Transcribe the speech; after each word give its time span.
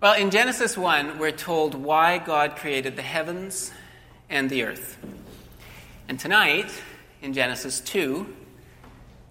Well, 0.00 0.14
in 0.14 0.30
Genesis 0.30 0.78
1, 0.78 1.18
we're 1.18 1.32
told 1.32 1.74
why 1.74 2.18
God 2.18 2.54
created 2.54 2.94
the 2.94 3.02
heavens 3.02 3.72
and 4.30 4.48
the 4.48 4.62
earth. 4.62 4.96
And 6.08 6.20
tonight, 6.20 6.70
in 7.20 7.32
Genesis 7.32 7.80
2, 7.80 8.24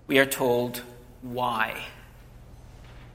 we 0.07 0.19
are 0.19 0.25
told 0.25 0.81
why. 1.21 1.85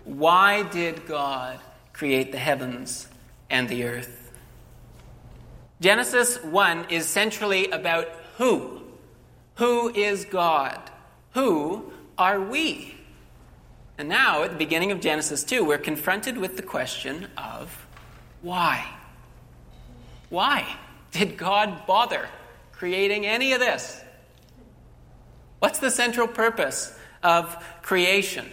Why 0.04 0.62
did 0.62 1.06
God 1.06 1.60
create 1.92 2.32
the 2.32 2.38
heavens 2.38 3.06
and 3.50 3.68
the 3.68 3.84
earth? 3.84 4.32
Genesis 5.78 6.42
1 6.42 6.86
is 6.88 7.04
centrally 7.04 7.70
about 7.70 8.08
who. 8.38 8.80
Who 9.56 9.90
is 9.90 10.24
God? 10.24 10.80
Who 11.34 11.92
are 12.16 12.40
we? 12.40 12.94
And 13.98 14.08
now, 14.08 14.42
at 14.42 14.50
the 14.50 14.56
beginning 14.56 14.90
of 14.90 15.00
Genesis 15.00 15.44
2, 15.44 15.64
we're 15.64 15.78
confronted 15.78 16.38
with 16.38 16.56
the 16.56 16.62
question 16.62 17.28
of 17.36 17.86
why? 18.40 18.86
Why 20.30 20.66
did 21.12 21.36
God 21.36 21.86
bother 21.86 22.28
creating 22.72 23.26
any 23.26 23.52
of 23.52 23.60
this? 23.60 24.02
What's 25.58 25.78
the 25.78 25.90
central 25.90 26.26
purpose 26.26 26.98
of 27.22 27.64
creation? 27.82 28.50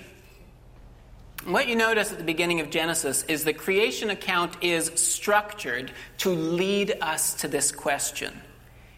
What 1.45 1.67
you 1.67 1.75
notice 1.75 2.11
at 2.11 2.17
the 2.17 2.23
beginning 2.23 2.59
of 2.59 2.69
Genesis 2.69 3.23
is 3.23 3.45
the 3.45 3.53
creation 3.53 4.09
account 4.09 4.61
is 4.61 4.91
structured 4.95 5.91
to 6.17 6.29
lead 6.29 6.97
us 7.01 7.33
to 7.35 7.47
this 7.47 7.71
question. 7.71 8.39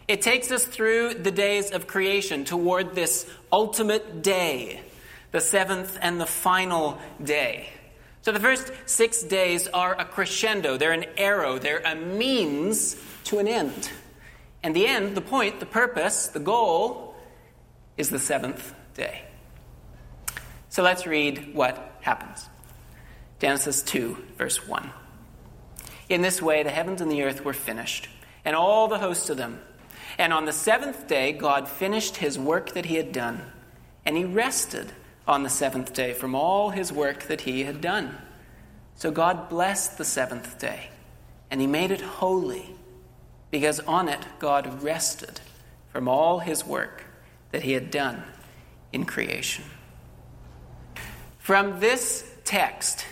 It 0.08 0.20
takes 0.20 0.50
us 0.50 0.64
through 0.64 1.14
the 1.14 1.30
days 1.30 1.70
of 1.70 1.86
creation 1.86 2.44
toward 2.44 2.94
this 2.94 3.30
ultimate 3.52 4.22
day 4.22 4.82
the 5.32 5.40
seventh 5.40 5.98
and 6.00 6.20
the 6.20 6.26
final 6.26 6.98
day. 7.22 7.68
So 8.20 8.30
the 8.30 8.40
first 8.40 8.70
six 8.86 9.22
days 9.22 9.66
are 9.68 9.98
a 9.98 10.04
crescendo, 10.04 10.76
they're 10.76 10.92
an 10.92 11.06
arrow, 11.16 11.58
they're 11.58 11.82
a 11.84 11.96
means 11.96 12.96
to 13.24 13.40
an 13.40 13.48
end. 13.48 13.90
And 14.62 14.76
the 14.76 14.86
end, 14.86 15.16
the 15.16 15.20
point, 15.20 15.58
the 15.58 15.66
purpose, 15.66 16.28
the 16.28 16.38
goal 16.38 17.16
is 17.96 18.10
the 18.10 18.20
seventh 18.20 18.74
day. 18.94 19.24
So 20.68 20.82
let's 20.82 21.06
read 21.06 21.54
what 21.54 21.98
happens. 22.00 22.48
Genesis 23.40 23.82
2, 23.82 24.16
verse 24.38 24.66
1. 24.68 24.90
In 26.08 26.22
this 26.22 26.40
way, 26.40 26.62
the 26.62 26.70
heavens 26.70 27.00
and 27.00 27.10
the 27.10 27.22
earth 27.22 27.44
were 27.44 27.52
finished, 27.52 28.08
and 28.44 28.54
all 28.54 28.86
the 28.86 28.98
hosts 28.98 29.30
of 29.30 29.36
them. 29.36 29.60
And 30.16 30.32
on 30.32 30.44
the 30.44 30.52
seventh 30.52 31.08
day, 31.08 31.32
God 31.32 31.68
finished 31.68 32.18
his 32.18 32.38
work 32.38 32.74
that 32.74 32.84
he 32.86 32.96
had 32.96 33.12
done, 33.12 33.42
and 34.04 34.16
he 34.16 34.24
rested 34.24 34.92
on 35.26 35.42
the 35.42 35.50
seventh 35.50 35.92
day 35.92 36.12
from 36.12 36.34
all 36.34 36.70
his 36.70 36.92
work 36.92 37.24
that 37.24 37.42
he 37.42 37.64
had 37.64 37.80
done. 37.80 38.16
So 38.96 39.10
God 39.10 39.48
blessed 39.48 39.98
the 39.98 40.04
seventh 40.04 40.58
day, 40.58 40.90
and 41.50 41.60
he 41.60 41.66
made 41.66 41.90
it 41.90 42.00
holy, 42.00 42.74
because 43.50 43.80
on 43.80 44.08
it 44.08 44.24
God 44.38 44.82
rested 44.82 45.40
from 45.90 46.08
all 46.08 46.38
his 46.40 46.64
work 46.64 47.04
that 47.50 47.62
he 47.62 47.72
had 47.72 47.90
done 47.90 48.22
in 48.92 49.04
creation. 49.04 49.64
From 51.38 51.80
this 51.80 52.30
text, 52.44 53.04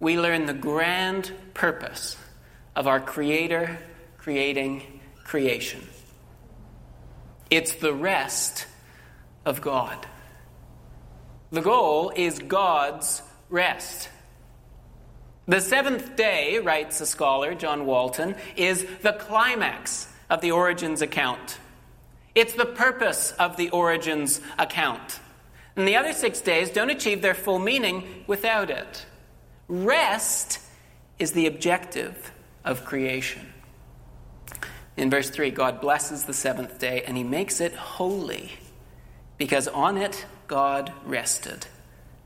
we 0.00 0.18
learn 0.18 0.46
the 0.46 0.54
grand 0.54 1.32
purpose 1.54 2.16
of 2.74 2.86
our 2.86 3.00
Creator 3.00 3.78
creating 4.18 5.00
creation. 5.24 5.86
It's 7.50 7.72
the 7.72 7.94
rest 7.94 8.66
of 9.44 9.60
God. 9.60 10.06
The 11.50 11.62
goal 11.62 12.12
is 12.14 12.38
God's 12.38 13.22
rest. 13.48 14.08
The 15.46 15.60
seventh 15.60 16.16
day, 16.16 16.58
writes 16.58 17.00
a 17.00 17.06
scholar, 17.06 17.54
John 17.54 17.86
Walton, 17.86 18.34
is 18.56 18.84
the 19.02 19.12
climax 19.12 20.08
of 20.28 20.40
the 20.40 20.50
origins 20.50 21.02
account. 21.02 21.58
It's 22.34 22.54
the 22.54 22.66
purpose 22.66 23.32
of 23.32 23.56
the 23.56 23.70
origins 23.70 24.40
account. 24.58 25.20
And 25.76 25.86
the 25.86 25.96
other 25.96 26.12
six 26.12 26.40
days 26.40 26.70
don't 26.70 26.90
achieve 26.90 27.22
their 27.22 27.34
full 27.34 27.58
meaning 27.58 28.24
without 28.26 28.70
it. 28.70 29.06
Rest 29.68 30.58
is 31.18 31.32
the 31.32 31.46
objective 31.46 32.32
of 32.64 32.84
creation. 32.84 33.52
In 34.96 35.10
verse 35.10 35.30
3, 35.30 35.50
God 35.50 35.80
blesses 35.80 36.24
the 36.24 36.34
seventh 36.34 36.78
day 36.78 37.02
and 37.06 37.16
he 37.16 37.22
makes 37.22 37.60
it 37.60 37.74
holy 37.74 38.52
because 39.38 39.68
on 39.68 39.96
it 39.96 40.24
God 40.46 40.92
rested 41.04 41.66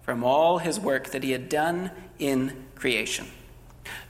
from 0.03 0.25
all 0.25 0.59
his 0.59 0.79
work 0.79 1.11
that 1.11 1.23
he 1.23 1.33
had 1.33 1.49
done 1.49 1.91
in 2.19 2.67
creation. 2.75 3.27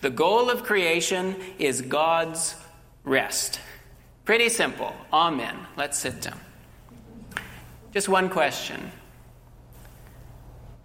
The 0.00 0.10
goal 0.10 0.50
of 0.50 0.62
creation 0.62 1.36
is 1.58 1.82
God's 1.82 2.56
rest. 3.04 3.60
Pretty 4.24 4.48
simple. 4.48 4.94
Amen. 5.12 5.56
Let's 5.76 5.98
sit 5.98 6.20
down. 6.20 6.40
Just 7.92 8.08
one 8.08 8.28
question 8.28 8.92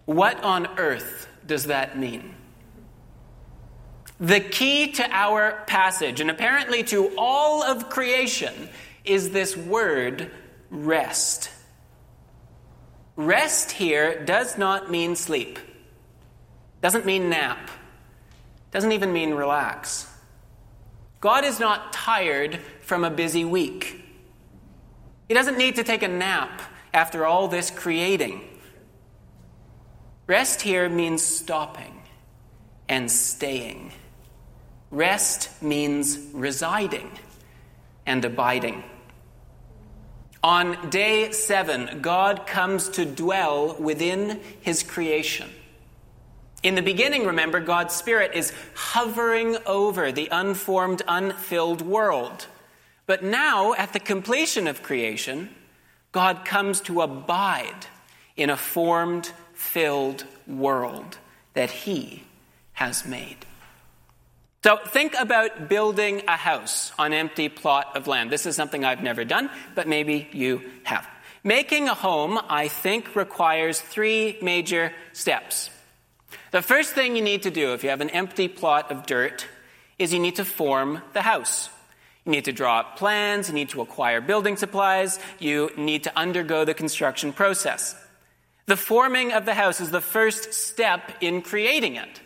What 0.06 0.44
on 0.44 0.68
earth 0.78 1.28
does 1.46 1.66
that 1.66 1.98
mean? 1.98 2.34
The 4.20 4.40
key 4.40 4.94
to 4.94 5.08
our 5.12 5.64
passage, 5.68 6.22
and 6.22 6.32
apparently 6.32 6.84
to 6.84 7.12
all 7.18 7.64
of 7.64 7.90
creation, 7.90 8.70
is 9.04 9.32
this 9.32 9.58
word 9.58 10.32
rest. 10.70 11.50
Rest 13.16 13.72
here 13.72 14.24
does 14.26 14.58
not 14.58 14.92
mean 14.92 15.16
sleep, 15.16 15.58
doesn't 16.82 17.06
mean 17.06 17.30
nap, 17.30 17.70
doesn't 18.72 18.92
even 18.92 19.14
mean 19.14 19.34
relax. 19.34 20.08
God 21.22 21.46
is 21.46 21.60
not 21.60 21.94
tired 21.94 22.60
from 22.82 23.04
a 23.04 23.10
busy 23.10 23.46
week. 23.46 24.04
He 25.28 25.34
doesn't 25.34 25.58
need 25.58 25.76
to 25.76 25.84
take 25.84 26.04
a 26.04 26.08
nap 26.08 26.62
after 26.94 27.26
all 27.26 27.48
this 27.48 27.72
creating. 27.72 28.42
Rest 30.28 30.62
here 30.62 30.90
means 30.90 31.24
stopping 31.24 32.02
and 32.90 33.12
staying. 33.12 33.94
Rest 34.92 35.62
means 35.64 36.20
residing 36.34 37.12
and 38.06 38.24
abiding. 38.24 38.84
On 40.46 40.92
day 40.92 41.32
seven, 41.32 42.02
God 42.04 42.46
comes 42.46 42.90
to 42.90 43.04
dwell 43.04 43.76
within 43.80 44.40
his 44.62 44.84
creation. 44.84 45.50
In 46.62 46.76
the 46.76 46.84
beginning, 46.84 47.26
remember, 47.26 47.60
God's 47.60 47.96
Spirit 47.96 48.36
is 48.36 48.54
hovering 48.76 49.58
over 49.66 50.12
the 50.12 50.30
unformed, 50.32 51.02
unfilled 51.08 51.82
world. 51.82 52.46
But 53.08 53.24
now, 53.24 53.74
at 53.74 53.94
the 53.94 54.00
completion 54.00 54.68
of 54.68 54.84
creation, 54.84 55.50
God 56.12 56.46
comes 56.46 56.80
to 56.82 57.02
abide 57.02 57.88
in 58.38 58.52
a 58.52 58.56
formed, 58.56 59.32
filled 59.56 60.26
world 60.46 61.18
that 61.56 61.72
He 61.72 62.22
has 62.74 63.04
made. 63.04 63.48
So 64.66 64.78
think 64.78 65.14
about 65.14 65.70
building 65.70 66.24
a 66.28 66.36
house 66.36 66.92
on 66.98 67.14
empty 67.14 67.50
plot 67.50 67.96
of 67.96 68.08
land. 68.08 68.32
This 68.32 68.48
is 68.48 68.56
something 68.56 68.84
I've 68.84 69.04
never 69.04 69.24
done, 69.24 69.52
but 69.76 69.88
maybe 69.88 70.28
you 70.34 70.60
have. 70.86 71.08
Making 71.44 71.88
a 71.88 71.94
home, 71.94 72.40
I 72.50 72.68
think, 72.68 73.16
requires 73.16 73.80
three 73.80 74.40
major 74.42 74.92
steps. 75.14 75.70
The 76.50 76.64
first 76.64 76.94
thing 76.94 77.16
you 77.16 77.22
need 77.22 77.44
to 77.44 77.52
do 77.52 77.76
if 77.76 77.84
you 77.84 77.92
have 77.92 78.02
an 78.02 78.10
empty 78.10 78.48
plot 78.48 78.92
of 78.92 79.06
dirt 79.06 79.46
is 80.00 80.12
you 80.12 80.20
need 80.20 80.38
to 80.38 80.46
form 80.46 81.04
the 81.14 81.22
house. 81.22 81.70
You 82.26 82.32
need 82.32 82.46
to 82.46 82.52
draw 82.52 82.80
up 82.80 82.98
plans, 82.98 83.50
you 83.50 83.54
need 83.54 83.70
to 83.70 83.82
acquire 83.82 84.20
building 84.20 84.58
supplies, 84.58 85.20
you 85.38 85.70
need 85.78 86.06
to 86.06 86.18
undergo 86.18 86.66
the 86.66 86.74
construction 86.74 87.34
process. 87.34 87.96
The 88.66 88.78
forming 88.78 89.32
of 89.32 89.46
the 89.46 89.54
house 89.54 89.80
is 89.80 89.92
the 89.92 90.02
first 90.02 90.56
step 90.56 91.12
in 91.22 91.44
creating 91.44 91.98
it. 91.98 92.22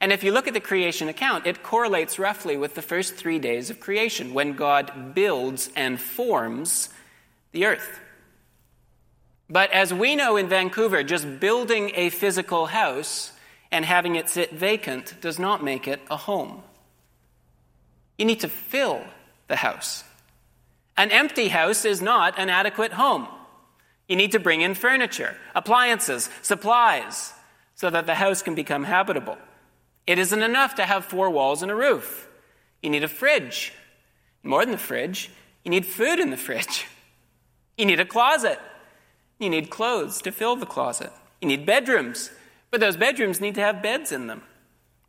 And 0.00 0.12
if 0.12 0.22
you 0.22 0.32
look 0.32 0.46
at 0.46 0.54
the 0.54 0.60
creation 0.60 1.08
account, 1.08 1.46
it 1.46 1.62
correlates 1.62 2.18
roughly 2.18 2.56
with 2.56 2.74
the 2.74 2.82
first 2.82 3.16
three 3.16 3.38
days 3.38 3.68
of 3.68 3.80
creation 3.80 4.32
when 4.32 4.52
God 4.52 5.14
builds 5.14 5.70
and 5.74 6.00
forms 6.00 6.88
the 7.52 7.66
earth. 7.66 8.00
But 9.50 9.72
as 9.72 9.92
we 9.92 10.14
know 10.14 10.36
in 10.36 10.48
Vancouver, 10.48 11.02
just 11.02 11.40
building 11.40 11.92
a 11.94 12.10
physical 12.10 12.66
house 12.66 13.32
and 13.72 13.84
having 13.84 14.14
it 14.14 14.28
sit 14.28 14.52
vacant 14.52 15.20
does 15.20 15.38
not 15.38 15.64
make 15.64 15.88
it 15.88 16.00
a 16.10 16.16
home. 16.16 16.62
You 18.18 18.24
need 18.24 18.40
to 18.40 18.48
fill 18.48 19.02
the 19.48 19.56
house. 19.56 20.04
An 20.96 21.10
empty 21.10 21.48
house 21.48 21.84
is 21.84 22.02
not 22.02 22.38
an 22.38 22.50
adequate 22.50 22.92
home. 22.92 23.28
You 24.08 24.16
need 24.16 24.32
to 24.32 24.38
bring 24.38 24.60
in 24.60 24.74
furniture, 24.74 25.36
appliances, 25.54 26.28
supplies, 26.42 27.32
so 27.74 27.90
that 27.90 28.06
the 28.06 28.16
house 28.16 28.42
can 28.42 28.54
become 28.54 28.84
habitable. 28.84 29.38
It 30.08 30.18
isn't 30.18 30.42
enough 30.42 30.76
to 30.76 30.86
have 30.86 31.04
four 31.04 31.28
walls 31.28 31.60
and 31.60 31.70
a 31.70 31.74
roof. 31.74 32.26
You 32.82 32.88
need 32.88 33.04
a 33.04 33.08
fridge. 33.08 33.74
More 34.42 34.64
than 34.64 34.72
the 34.72 34.78
fridge, 34.78 35.30
you 35.64 35.70
need 35.70 35.84
food 35.84 36.18
in 36.18 36.30
the 36.30 36.38
fridge. 36.38 36.86
You 37.76 37.84
need 37.84 38.00
a 38.00 38.06
closet. 38.06 38.58
You 39.38 39.50
need 39.50 39.68
clothes 39.68 40.22
to 40.22 40.32
fill 40.32 40.56
the 40.56 40.64
closet. 40.64 41.12
You 41.42 41.48
need 41.48 41.66
bedrooms, 41.66 42.30
but 42.70 42.80
those 42.80 42.96
bedrooms 42.96 43.38
need 43.38 43.54
to 43.56 43.60
have 43.60 43.82
beds 43.82 44.10
in 44.10 44.28
them. 44.28 44.42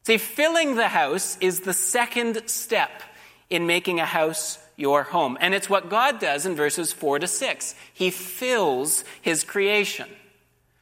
See, 0.06 0.18
filling 0.18 0.76
the 0.76 0.90
house 0.90 1.38
is 1.40 1.62
the 1.62 1.74
second 1.74 2.50
step 2.50 3.02
in 3.50 3.66
making 3.66 4.02
a 4.02 4.06
house 4.06 4.60
your 4.76 5.04
home. 5.04 5.38
And 5.40 5.54
it's 5.54 5.70
what 5.70 5.90
God 5.90 6.20
does 6.20 6.46
in 6.46 6.56
verses 6.56 6.92
4 6.92 7.20
to 7.20 7.28
6. 7.28 7.74
He 7.94 8.10
fills 8.10 9.06
his 9.22 9.46
creation. 9.46 10.10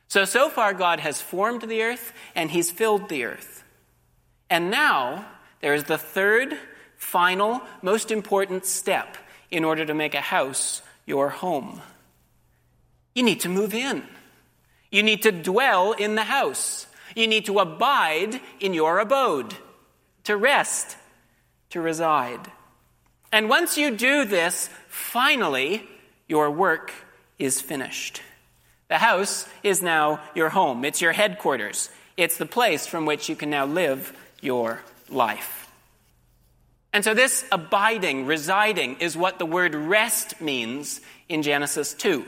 So, 0.08 0.25
so 0.25 0.50
far, 0.50 0.74
God 0.74 1.02
has 1.02 1.22
formed 1.22 1.62
the 1.62 1.84
earth 1.84 2.14
and 2.34 2.50
he's 2.50 2.72
filled 2.72 3.10
the 3.10 3.24
earth. 3.24 3.56
And 4.50 4.72
now, 4.72 5.26
there 5.62 5.74
is 5.74 5.86
the 5.86 5.98
third, 5.98 6.58
final, 6.98 7.62
most 7.82 8.12
important 8.12 8.66
step 8.66 9.18
in 9.52 9.64
order 9.64 9.86
to 9.86 9.94
make 9.94 10.16
a 10.16 10.22
house 10.22 10.82
your 11.06 11.30
home. 11.30 11.82
You 13.16 13.24
need 13.24 13.42
to 13.42 13.50
move 13.50 13.74
in. 13.74 14.04
You 14.92 15.04
need 15.04 15.24
to 15.24 15.32
dwell 15.32 15.94
in 15.94 16.16
the 16.16 16.24
house. 16.24 16.88
You 17.16 17.28
need 17.28 17.46
to 17.46 17.60
abide 17.60 18.40
in 18.60 18.74
your 18.74 19.00
abode, 19.00 19.56
to 20.26 20.38
rest, 20.38 20.98
to 21.72 21.82
reside. 21.82 22.52
And 23.32 23.50
once 23.50 23.78
you 23.78 23.92
do 23.92 24.26
this, 24.26 24.70
finally, 24.88 25.88
your 26.28 26.52
work 26.52 26.94
is 27.40 27.60
finished. 27.60 28.22
The 28.88 29.00
house 29.00 29.48
is 29.64 29.82
now 29.82 30.22
your 30.34 30.50
home, 30.50 30.86
it's 30.86 31.02
your 31.02 31.12
headquarters, 31.12 31.90
it's 32.16 32.38
the 32.38 32.46
place 32.46 32.88
from 32.88 33.06
which 33.06 33.28
you 33.28 33.36
can 33.36 33.50
now 33.50 33.66
live 33.66 34.16
your 34.42 34.81
life. 35.10 35.72
And 36.94 37.04
so, 37.04 37.13
this 37.13 37.45
abiding, 37.51 38.25
residing, 38.25 38.98
is 39.00 39.16
what 39.16 39.39
the 39.39 39.45
word 39.45 39.75
rest 39.75 40.42
means 40.42 41.01
in 41.30 41.44
Genesis 41.44 41.94
2. 41.94 42.25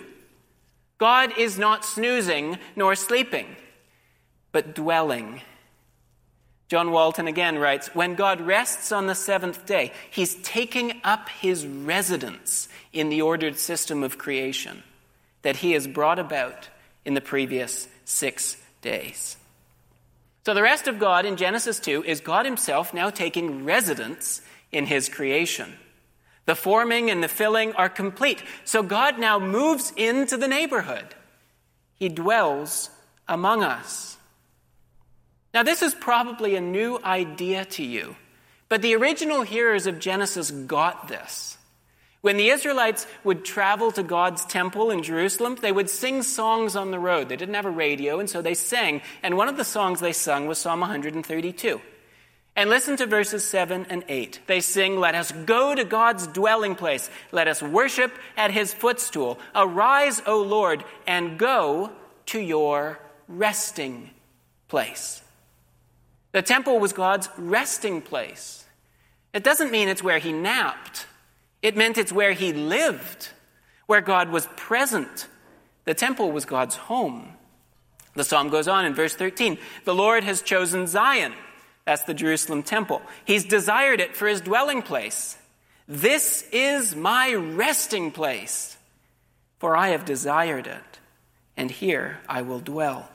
God 0.97 1.37
is 1.37 1.57
not 1.57 1.85
snoozing 1.85 2.59
nor 2.75 2.93
sleeping 2.95 3.55
but 4.51 4.75
dwelling. 4.75 5.41
John 6.67 6.91
Walton 6.91 7.27
again 7.27 7.57
writes 7.57 7.93
When 7.95 8.15
God 8.15 8.41
rests 8.41 8.91
on 8.91 9.07
the 9.07 9.15
seventh 9.15 9.65
day, 9.65 9.91
he's 10.11 10.35
taking 10.43 11.01
up 11.03 11.29
his 11.29 11.65
residence 11.65 12.67
in 12.93 13.09
the 13.09 13.21
ordered 13.21 13.57
system 13.57 14.03
of 14.03 14.17
creation 14.17 14.83
that 15.41 15.57
he 15.57 15.71
has 15.71 15.87
brought 15.87 16.19
about 16.19 16.69
in 17.05 17.13
the 17.13 17.21
previous 17.21 17.87
six 18.05 18.57
days. 18.81 19.37
So 20.49 20.55
the 20.55 20.63
rest 20.63 20.87
of 20.87 20.97
God 20.97 21.27
in 21.27 21.37
Genesis 21.37 21.79
2 21.79 22.05
is 22.05 22.21
God 22.21 22.43
himself 22.43 22.91
now 22.91 23.11
taking 23.11 23.65
residence 23.65 24.41
in 24.71 24.87
his 24.87 25.07
creation. 25.07 25.75
The 26.47 26.55
forming 26.55 27.11
and 27.11 27.23
the 27.23 27.27
filling 27.27 27.73
are 27.73 27.87
complete. 27.87 28.41
So 28.65 28.81
God 28.81 29.19
now 29.19 29.37
moves 29.37 29.93
into 29.95 30.37
the 30.37 30.47
neighborhood. 30.47 31.13
He 31.93 32.09
dwells 32.09 32.89
among 33.27 33.61
us. 33.63 34.17
Now, 35.53 35.61
this 35.61 35.83
is 35.83 35.93
probably 35.93 36.55
a 36.55 36.61
new 36.61 36.97
idea 37.03 37.63
to 37.65 37.83
you, 37.83 38.15
but 38.69 38.81
the 38.81 38.95
original 38.95 39.43
hearers 39.43 39.85
of 39.85 39.99
Genesis 39.99 40.49
got 40.49 41.09
this. 41.09 41.58
When 42.21 42.35
the 42.35 42.49
Israelites 42.49 43.07
would 43.23 43.45
travel 43.45 43.91
to 43.93 44.03
God's 44.03 44.45
temple 44.45 44.91
in 44.91 45.03
Jerusalem, 45.03 45.57
they 45.61 45.71
would 45.71 45.89
sing 45.89 46.21
songs 46.21 46.75
on 46.75 46.91
the 46.91 46.99
road. 46.99 47.29
They 47.29 47.37
didn't 47.37 47.55
have 47.55 47.65
a 47.65 47.71
radio, 47.71 48.19
and 48.19 48.29
so 48.29 48.41
they 48.41 48.55
sang. 48.55 49.01
And 49.23 49.37
one 49.37 49.47
of 49.47 49.55
the 49.55 49.63
songs 49.63 50.01
they 50.01 50.11
sung 50.11 50.45
was 50.45 50.57
Psalm 50.57 50.81
132. 50.81 51.79
And 52.57 52.69
listen 52.69 52.97
to 52.97 53.05
verses 53.05 53.45
7 53.45 53.85
and 53.89 54.03
8. 54.09 54.41
They 54.47 54.59
sing, 54.59 54.99
Let 54.99 55.15
us 55.15 55.31
go 55.31 55.73
to 55.73 55.85
God's 55.85 56.27
dwelling 56.27 56.75
place. 56.75 57.09
Let 57.31 57.47
us 57.47 57.61
worship 57.61 58.11
at 58.35 58.51
his 58.51 58.73
footstool. 58.73 59.39
Arise, 59.55 60.21
O 60.25 60.41
Lord, 60.41 60.83
and 61.07 61.39
go 61.39 61.91
to 62.27 62.39
your 62.39 62.99
resting 63.29 64.09
place. 64.67 65.21
The 66.33 66.41
temple 66.41 66.79
was 66.79 66.91
God's 66.91 67.29
resting 67.37 68.01
place. 68.01 68.65
It 69.33 69.43
doesn't 69.43 69.71
mean 69.71 69.87
it's 69.87 70.03
where 70.03 70.19
he 70.19 70.33
napped, 70.33 71.05
it 71.61 71.75
meant 71.75 71.97
it's 71.97 72.11
where 72.11 72.33
he 72.33 72.53
lived, 72.53 73.29
where 73.85 74.01
God 74.01 74.29
was 74.29 74.47
present. 74.55 75.27
The 75.85 75.93
temple 75.93 76.31
was 76.31 76.45
God's 76.45 76.75
home. 76.75 77.33
The 78.15 78.23
psalm 78.23 78.49
goes 78.49 78.67
on 78.67 78.85
in 78.85 78.93
verse 78.93 79.15
13 79.15 79.57
The 79.85 79.95
Lord 79.95 80.23
has 80.23 80.41
chosen 80.41 80.87
Zion. 80.87 81.33
That's 81.85 82.03
the 82.03 82.13
Jerusalem 82.13 82.63
temple. 82.63 83.01
He's 83.25 83.45
desired 83.45 83.99
it 83.99 84.15
for 84.15 84.27
his 84.27 84.41
dwelling 84.41 84.81
place. 84.81 85.37
This 85.87 86.47
is 86.51 86.95
my 86.95 87.33
resting 87.33 88.11
place, 88.11 88.77
for 89.57 89.75
I 89.75 89.89
have 89.89 90.05
desired 90.05 90.67
it, 90.67 90.99
and 91.57 91.71
here 91.71 92.19
I 92.29 92.43
will 92.43 92.59
dwell. 92.59 93.09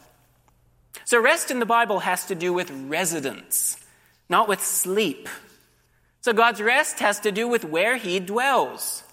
So, 1.04 1.20
rest 1.20 1.52
in 1.52 1.60
the 1.60 1.66
Bible 1.66 2.00
has 2.00 2.26
to 2.26 2.34
do 2.34 2.52
with 2.52 2.70
residence, 2.70 3.76
not 4.28 4.48
with 4.48 4.64
sleep. 4.64 5.28
So, 6.24 6.32
God's 6.32 6.62
rest 6.62 7.00
has 7.00 7.20
to 7.20 7.30
do 7.30 7.46
with 7.46 7.66
where 7.66 7.98
He 7.98 8.18
dwells. 8.18 9.04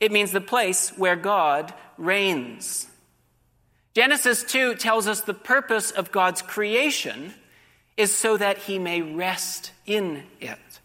It 0.00 0.10
means 0.10 0.32
the 0.32 0.40
place 0.40 0.96
where 0.96 1.14
God 1.14 1.74
reigns. 1.98 2.86
Genesis 3.92 4.42
2 4.44 4.76
tells 4.76 5.06
us 5.06 5.20
the 5.20 5.34
purpose 5.34 5.90
of 5.90 6.10
God's 6.10 6.40
creation 6.40 7.34
is 7.98 8.16
so 8.16 8.38
that 8.38 8.56
He 8.56 8.78
may 8.78 9.02
rest 9.02 9.72
in 9.84 10.22
it. 10.40 10.80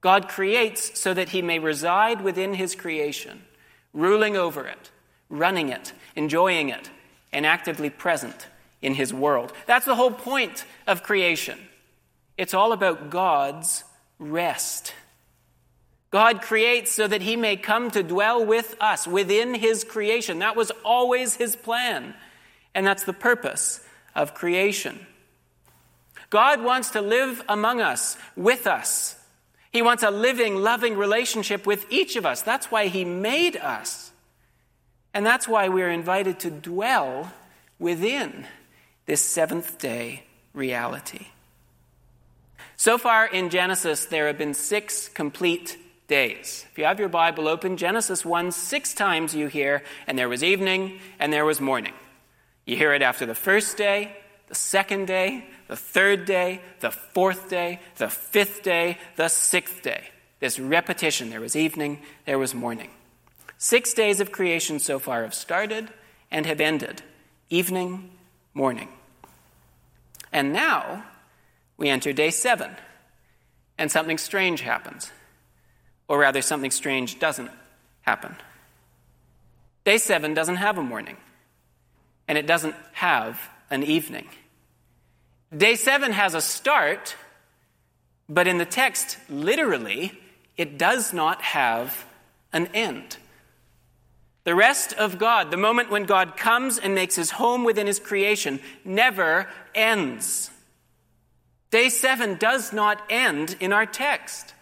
God 0.00 0.28
creates 0.28 0.98
so 0.98 1.14
that 1.14 1.28
He 1.28 1.40
may 1.40 1.60
reside 1.60 2.20
within 2.20 2.54
His 2.54 2.74
creation, 2.74 3.44
ruling 3.94 4.36
over 4.36 4.66
it, 4.66 4.90
running 5.28 5.68
it, 5.68 5.92
enjoying 6.16 6.68
it, 6.68 6.90
and 7.32 7.46
actively 7.46 7.90
present 7.90 8.48
in 8.82 8.94
his 8.94 9.14
world. 9.14 9.52
That's 9.68 9.86
the 9.86 9.94
whole 9.94 10.10
point 10.10 10.64
of 10.88 11.04
creation. 11.04 11.60
It's 12.36 12.54
all 12.54 12.72
about 12.72 13.08
God's 13.08 13.84
rest. 14.20 14.94
God 16.12 16.42
creates 16.42 16.92
so 16.92 17.08
that 17.08 17.22
he 17.22 17.36
may 17.36 17.56
come 17.56 17.90
to 17.90 18.02
dwell 18.02 18.44
with 18.44 18.76
us 18.80 19.06
within 19.06 19.54
his 19.54 19.82
creation. 19.82 20.40
That 20.40 20.56
was 20.56 20.70
always 20.84 21.34
his 21.34 21.56
plan. 21.56 22.14
And 22.74 22.86
that's 22.86 23.04
the 23.04 23.12
purpose 23.12 23.80
of 24.14 24.34
creation. 24.34 25.06
God 26.28 26.62
wants 26.62 26.90
to 26.90 27.00
live 27.00 27.42
among 27.48 27.80
us, 27.80 28.16
with 28.36 28.66
us. 28.66 29.16
He 29.72 29.82
wants 29.82 30.02
a 30.02 30.10
living, 30.10 30.56
loving 30.56 30.96
relationship 30.96 31.66
with 31.66 31.86
each 31.90 32.16
of 32.16 32.26
us. 32.26 32.42
That's 32.42 32.70
why 32.70 32.88
he 32.88 33.04
made 33.04 33.56
us. 33.56 34.12
And 35.14 35.24
that's 35.24 35.48
why 35.48 35.68
we're 35.68 35.90
invited 35.90 36.40
to 36.40 36.50
dwell 36.50 37.32
within 37.78 38.46
this 39.06 39.24
seventh 39.24 39.78
day 39.78 40.24
reality. 40.52 41.28
So 42.80 42.96
far 42.96 43.26
in 43.26 43.50
Genesis, 43.50 44.06
there 44.06 44.26
have 44.28 44.38
been 44.38 44.54
six 44.54 45.06
complete 45.10 45.76
days. 46.08 46.64
If 46.72 46.78
you 46.78 46.84
have 46.84 46.98
your 46.98 47.10
Bible 47.10 47.46
open, 47.46 47.76
Genesis 47.76 48.24
1, 48.24 48.52
six 48.52 48.94
times 48.94 49.34
you 49.34 49.48
hear, 49.48 49.82
and 50.06 50.18
there 50.18 50.30
was 50.30 50.42
evening 50.42 50.98
and 51.18 51.30
there 51.30 51.44
was 51.44 51.60
morning. 51.60 51.92
You 52.64 52.78
hear 52.78 52.94
it 52.94 53.02
after 53.02 53.26
the 53.26 53.34
first 53.34 53.76
day, 53.76 54.16
the 54.46 54.54
second 54.54 55.08
day, 55.08 55.44
the 55.68 55.76
third 55.76 56.24
day, 56.24 56.62
the 56.80 56.90
fourth 56.90 57.50
day, 57.50 57.80
the 57.96 58.08
fifth 58.08 58.62
day, 58.62 58.96
the 59.16 59.28
sixth 59.28 59.82
day. 59.82 60.08
This 60.38 60.58
repetition 60.58 61.28
there 61.28 61.42
was 61.42 61.54
evening, 61.54 62.00
there 62.24 62.38
was 62.38 62.54
morning. 62.54 62.88
Six 63.58 63.92
days 63.92 64.20
of 64.20 64.32
creation 64.32 64.78
so 64.78 64.98
far 64.98 65.24
have 65.24 65.34
started 65.34 65.90
and 66.30 66.46
have 66.46 66.62
ended. 66.62 67.02
Evening, 67.50 68.08
morning. 68.54 68.88
And 70.32 70.54
now 70.54 71.04
we 71.80 71.88
enter 71.88 72.12
day 72.12 72.30
seven, 72.30 72.70
and 73.78 73.90
something 73.90 74.18
strange 74.18 74.60
happens. 74.60 75.10
Or 76.06 76.18
rather, 76.18 76.42
something 76.42 76.70
strange 76.70 77.18
doesn't 77.18 77.50
happen. 78.02 78.36
Day 79.84 79.96
seven 79.96 80.34
doesn't 80.34 80.56
have 80.56 80.76
a 80.76 80.82
morning, 80.82 81.16
and 82.28 82.36
it 82.36 82.46
doesn't 82.46 82.74
have 82.92 83.40
an 83.70 83.82
evening. 83.82 84.28
Day 85.56 85.74
seven 85.74 86.12
has 86.12 86.34
a 86.34 86.42
start, 86.42 87.16
but 88.28 88.46
in 88.46 88.58
the 88.58 88.66
text, 88.66 89.16
literally, 89.30 90.12
it 90.58 90.76
does 90.76 91.14
not 91.14 91.40
have 91.40 92.04
an 92.52 92.68
end. 92.74 93.16
The 94.44 94.54
rest 94.54 94.92
of 94.92 95.18
God, 95.18 95.50
the 95.50 95.56
moment 95.56 95.90
when 95.90 96.04
God 96.04 96.36
comes 96.36 96.78
and 96.78 96.94
makes 96.94 97.16
his 97.16 97.30
home 97.30 97.64
within 97.64 97.86
his 97.86 97.98
creation, 97.98 98.60
never 98.84 99.48
ends. 99.74 100.50
Day 101.70 101.88
seven 101.88 102.34
does 102.34 102.72
not 102.72 103.02
end 103.08 103.56
in 103.60 103.72
our 103.72 103.86
text. 103.86 104.54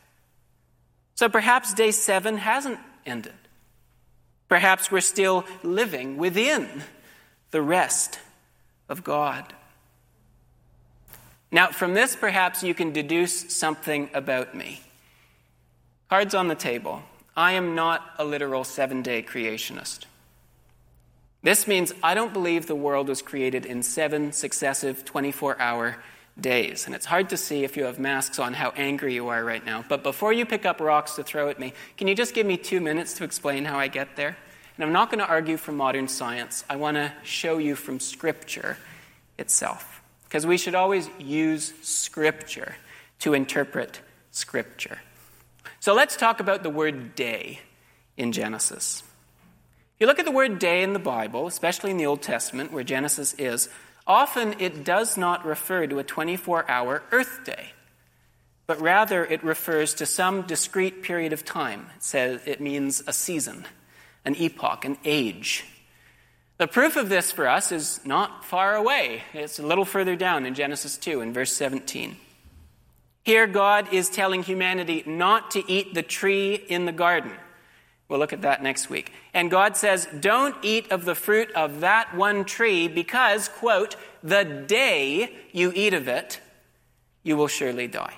So 1.14 1.28
perhaps 1.28 1.74
day 1.74 1.90
seven 1.90 2.36
hasn't 2.36 2.78
ended. 3.06 3.32
Perhaps 4.48 4.90
we're 4.90 5.00
still 5.00 5.44
living 5.62 6.16
within 6.16 6.68
the 7.50 7.62
rest 7.62 8.18
of 8.88 9.04
God. 9.04 9.52
Now, 11.50 11.68
from 11.68 11.94
this, 11.94 12.14
perhaps 12.14 12.62
you 12.62 12.74
can 12.74 12.92
deduce 12.92 13.54
something 13.54 14.10
about 14.12 14.54
me. 14.54 14.82
Cards 16.10 16.34
on 16.34 16.48
the 16.48 16.54
table. 16.54 17.02
I 17.36 17.52
am 17.52 17.74
not 17.74 18.02
a 18.18 18.24
literal 18.24 18.64
seven 18.64 19.02
day 19.02 19.22
creationist. 19.22 20.04
This 21.42 21.66
means 21.66 21.92
I 22.02 22.14
don't 22.14 22.32
believe 22.32 22.66
the 22.66 22.74
world 22.74 23.08
was 23.08 23.22
created 23.22 23.64
in 23.64 23.82
seven 23.82 24.32
successive 24.32 25.04
24 25.04 25.60
hour 25.60 25.96
days. 26.40 26.86
And 26.86 26.94
it's 26.94 27.06
hard 27.06 27.30
to 27.30 27.36
see 27.36 27.64
if 27.64 27.76
you 27.76 27.84
have 27.84 27.98
masks 27.98 28.38
on 28.38 28.54
how 28.54 28.70
angry 28.76 29.14
you 29.14 29.28
are 29.28 29.44
right 29.44 29.64
now. 29.64 29.84
But 29.88 30.02
before 30.02 30.32
you 30.32 30.46
pick 30.46 30.64
up 30.64 30.80
rocks 30.80 31.16
to 31.16 31.22
throw 31.22 31.48
at 31.48 31.58
me, 31.58 31.72
can 31.96 32.08
you 32.08 32.14
just 32.14 32.34
give 32.34 32.46
me 32.46 32.56
two 32.56 32.80
minutes 32.80 33.14
to 33.14 33.24
explain 33.24 33.64
how 33.64 33.78
I 33.78 33.88
get 33.88 34.16
there? 34.16 34.36
And 34.76 34.84
I'm 34.84 34.92
not 34.92 35.10
going 35.10 35.18
to 35.18 35.26
argue 35.26 35.56
from 35.56 35.76
modern 35.76 36.06
science. 36.06 36.64
I 36.70 36.76
want 36.76 36.96
to 36.96 37.12
show 37.24 37.58
you 37.58 37.74
from 37.74 37.98
Scripture 37.98 38.76
itself. 39.36 40.02
Because 40.24 40.46
we 40.46 40.58
should 40.58 40.74
always 40.74 41.08
use 41.18 41.72
Scripture 41.82 42.76
to 43.20 43.34
interpret 43.34 44.00
Scripture. 44.30 44.98
So 45.80 45.94
let's 45.94 46.16
talk 46.16 46.38
about 46.38 46.62
the 46.62 46.70
word 46.70 47.14
day 47.14 47.60
in 48.16 48.32
Genesis. 48.32 49.02
If 49.96 50.02
you 50.02 50.06
look 50.06 50.20
at 50.20 50.26
the 50.26 50.30
word 50.30 50.60
day 50.60 50.84
in 50.84 50.92
the 50.92 51.00
Bible, 51.00 51.48
especially 51.48 51.90
in 51.90 51.96
the 51.96 52.06
Old 52.06 52.22
Testament, 52.22 52.72
where 52.72 52.84
Genesis 52.84 53.34
is, 53.34 53.68
often 54.08 54.56
it 54.58 54.82
does 54.82 55.16
not 55.16 55.44
refer 55.44 55.86
to 55.86 55.98
a 55.98 56.04
24 56.04 56.68
hour 56.68 57.02
Earth 57.12 57.44
day, 57.44 57.72
but 58.66 58.80
rather 58.80 59.24
it 59.24 59.44
refers 59.44 59.94
to 59.94 60.06
some 60.06 60.42
discrete 60.42 61.02
period 61.02 61.32
of 61.32 61.44
time. 61.44 61.86
It 61.96 62.02
says 62.02 62.40
it 62.46 62.60
means 62.60 63.02
a 63.06 63.12
season 63.12 63.66
an 64.24 64.34
epoch, 64.36 64.84
an 64.84 64.98
age. 65.04 65.64
The 66.58 66.66
proof 66.66 66.96
of 66.96 67.08
this 67.08 67.30
for 67.30 67.48
us 67.48 67.70
is 67.70 68.00
not 68.04 68.44
far 68.44 68.74
away. 68.74 69.22
It's 69.32 69.58
a 69.58 69.66
little 69.66 69.84
further 69.84 70.16
down 70.16 70.44
in 70.44 70.54
Genesis 70.54 70.98
2, 70.98 71.20
in 71.20 71.32
verse 71.32 71.52
17. 71.52 72.16
Here, 73.24 73.46
God 73.46 73.92
is 73.92 74.10
telling 74.10 74.42
humanity 74.42 75.02
not 75.06 75.52
to 75.52 75.62
eat 75.70 75.94
the 75.94 76.02
tree 76.02 76.54
in 76.54 76.84
the 76.84 76.92
garden. 76.92 77.32
We'll 78.08 78.18
look 78.18 78.32
at 78.32 78.42
that 78.42 78.62
next 78.62 78.88
week. 78.88 79.12
And 79.34 79.50
God 79.50 79.76
says, 79.76 80.08
Don't 80.18 80.56
eat 80.62 80.90
of 80.90 81.04
the 81.04 81.14
fruit 81.14 81.50
of 81.52 81.80
that 81.80 82.14
one 82.14 82.44
tree 82.44 82.88
because, 82.88 83.48
quote, 83.48 83.96
the 84.22 84.44
day 84.44 85.32
you 85.52 85.72
eat 85.74 85.92
of 85.94 86.08
it, 86.08 86.40
you 87.22 87.36
will 87.36 87.48
surely 87.48 87.86
die. 87.86 88.16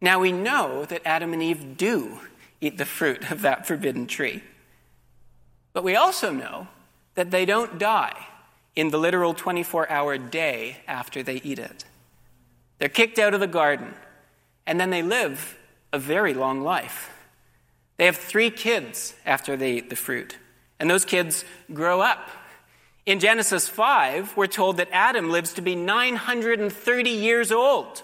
Now 0.00 0.18
we 0.18 0.32
know 0.32 0.86
that 0.86 1.02
Adam 1.04 1.34
and 1.34 1.42
Eve 1.42 1.76
do 1.76 2.20
eat 2.60 2.78
the 2.78 2.86
fruit 2.86 3.30
of 3.30 3.42
that 3.42 3.66
forbidden 3.66 4.06
tree. 4.06 4.42
But 5.72 5.84
we 5.84 5.94
also 5.94 6.32
know 6.32 6.68
that 7.14 7.30
they 7.30 7.44
don't 7.44 7.78
die 7.78 8.26
in 8.74 8.88
the 8.88 8.98
literal 8.98 9.34
24 9.34 9.90
hour 9.90 10.16
day 10.16 10.78
after 10.88 11.22
they 11.22 11.36
eat 11.36 11.58
it. 11.58 11.84
They're 12.78 12.88
kicked 12.88 13.18
out 13.18 13.34
of 13.34 13.40
the 13.40 13.46
garden, 13.46 13.94
and 14.66 14.80
then 14.80 14.88
they 14.88 15.02
live 15.02 15.58
a 15.92 15.98
very 15.98 16.32
long 16.32 16.62
life. 16.62 17.09
They 18.00 18.06
have 18.06 18.16
three 18.16 18.48
kids 18.48 19.12
after 19.26 19.58
they 19.58 19.72
eat 19.72 19.90
the 19.90 19.94
fruit, 19.94 20.38
and 20.78 20.88
those 20.88 21.04
kids 21.04 21.44
grow 21.70 22.00
up. 22.00 22.30
In 23.04 23.20
Genesis 23.20 23.68
5, 23.68 24.38
we're 24.38 24.46
told 24.46 24.78
that 24.78 24.88
Adam 24.90 25.28
lives 25.28 25.52
to 25.52 25.60
be 25.60 25.74
930 25.74 27.10
years 27.10 27.52
old, 27.52 28.02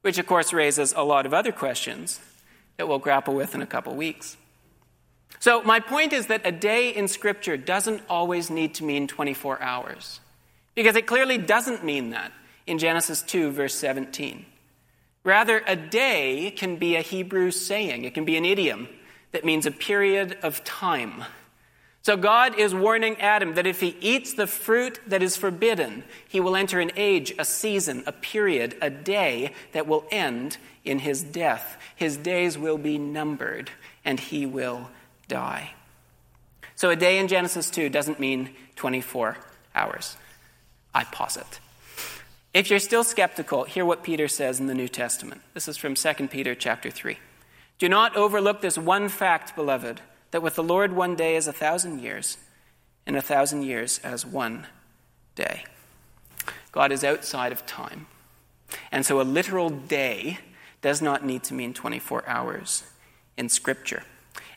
which 0.00 0.16
of 0.16 0.24
course 0.24 0.54
raises 0.54 0.94
a 0.94 1.02
lot 1.02 1.26
of 1.26 1.34
other 1.34 1.52
questions 1.52 2.20
that 2.78 2.88
we'll 2.88 2.98
grapple 2.98 3.34
with 3.34 3.54
in 3.54 3.60
a 3.60 3.66
couple 3.66 3.94
weeks. 3.94 4.38
So, 5.40 5.62
my 5.62 5.78
point 5.78 6.14
is 6.14 6.28
that 6.28 6.46
a 6.46 6.50
day 6.50 6.88
in 6.88 7.06
Scripture 7.06 7.58
doesn't 7.58 8.00
always 8.08 8.48
need 8.48 8.76
to 8.76 8.84
mean 8.84 9.08
24 9.08 9.60
hours, 9.60 10.20
because 10.74 10.96
it 10.96 11.06
clearly 11.06 11.36
doesn't 11.36 11.84
mean 11.84 12.12
that 12.12 12.32
in 12.66 12.78
Genesis 12.78 13.20
2, 13.20 13.50
verse 13.50 13.74
17. 13.74 14.46
Rather, 15.22 15.62
a 15.66 15.76
day 15.76 16.50
can 16.56 16.76
be 16.76 16.96
a 16.96 17.02
Hebrew 17.02 17.50
saying, 17.50 18.04
it 18.04 18.14
can 18.14 18.24
be 18.24 18.38
an 18.38 18.46
idiom 18.46 18.88
that 19.32 19.44
means 19.44 19.66
a 19.66 19.70
period 19.70 20.38
of 20.42 20.62
time. 20.64 21.24
So 22.02 22.16
God 22.16 22.58
is 22.58 22.74
warning 22.74 23.20
Adam 23.20 23.54
that 23.54 23.66
if 23.66 23.80
he 23.80 23.96
eats 24.00 24.34
the 24.34 24.48
fruit 24.48 24.98
that 25.06 25.22
is 25.22 25.36
forbidden, 25.36 26.02
he 26.28 26.40
will 26.40 26.56
enter 26.56 26.80
an 26.80 26.90
age, 26.96 27.32
a 27.38 27.44
season, 27.44 28.02
a 28.06 28.12
period, 28.12 28.76
a 28.82 28.90
day 28.90 29.54
that 29.70 29.86
will 29.86 30.04
end 30.10 30.56
in 30.84 30.98
his 30.98 31.22
death. 31.22 31.80
His 31.94 32.16
days 32.16 32.58
will 32.58 32.78
be 32.78 32.98
numbered, 32.98 33.70
and 34.04 34.18
he 34.18 34.46
will 34.46 34.90
die. 35.28 35.74
So 36.74 36.90
a 36.90 36.96
day 36.96 37.18
in 37.18 37.28
Genesis 37.28 37.70
2 37.70 37.88
doesn't 37.88 38.18
mean 38.18 38.50
24 38.74 39.36
hours. 39.74 40.16
I 40.92 41.04
posit. 41.04 41.60
If 42.52 42.68
you're 42.68 42.80
still 42.80 43.04
skeptical, 43.04 43.62
hear 43.62 43.84
what 43.84 44.02
Peter 44.02 44.26
says 44.26 44.58
in 44.58 44.66
the 44.66 44.74
New 44.74 44.88
Testament. 44.88 45.40
This 45.54 45.68
is 45.68 45.76
from 45.76 45.94
2 45.94 46.26
Peter 46.26 46.56
chapter 46.56 46.90
3. 46.90 47.16
Do 47.82 47.88
not 47.88 48.14
overlook 48.14 48.60
this 48.60 48.78
one 48.78 49.08
fact, 49.08 49.56
beloved 49.56 50.02
that 50.30 50.40
with 50.40 50.54
the 50.54 50.62
Lord 50.62 50.92
one 50.92 51.16
day 51.16 51.34
is 51.34 51.48
a 51.48 51.52
thousand 51.52 51.98
years, 51.98 52.38
and 53.04 53.16
a 53.16 53.20
thousand 53.20 53.64
years 53.64 53.98
as 54.04 54.24
one 54.24 54.68
day. 55.34 55.64
God 56.70 56.92
is 56.92 57.02
outside 57.02 57.50
of 57.50 57.66
time. 57.66 58.06
And 58.92 59.04
so 59.04 59.20
a 59.20 59.22
literal 59.22 59.68
day 59.68 60.38
does 60.80 61.02
not 61.02 61.24
need 61.24 61.42
to 61.42 61.54
mean 61.54 61.74
24 61.74 62.22
hours 62.28 62.84
in 63.36 63.48
Scripture. 63.48 64.04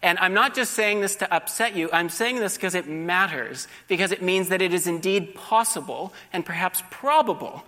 And 0.03 0.19
I'm 0.19 0.35
not 0.35 0.53
just 0.53 0.73
saying 0.73 1.01
this 1.01 1.15
to 1.15 1.33
upset 1.33 1.75
you, 1.75 1.89
I'm 1.91 2.09
saying 2.09 2.35
this 2.35 2.53
because 2.53 2.75
it 2.75 2.87
matters, 2.87 3.67
because 3.87 4.11
it 4.11 4.21
means 4.21 4.49
that 4.49 4.61
it 4.61 4.71
is 4.71 4.85
indeed 4.85 5.33
possible 5.33 6.13
and 6.31 6.45
perhaps 6.45 6.83
probable 6.91 7.63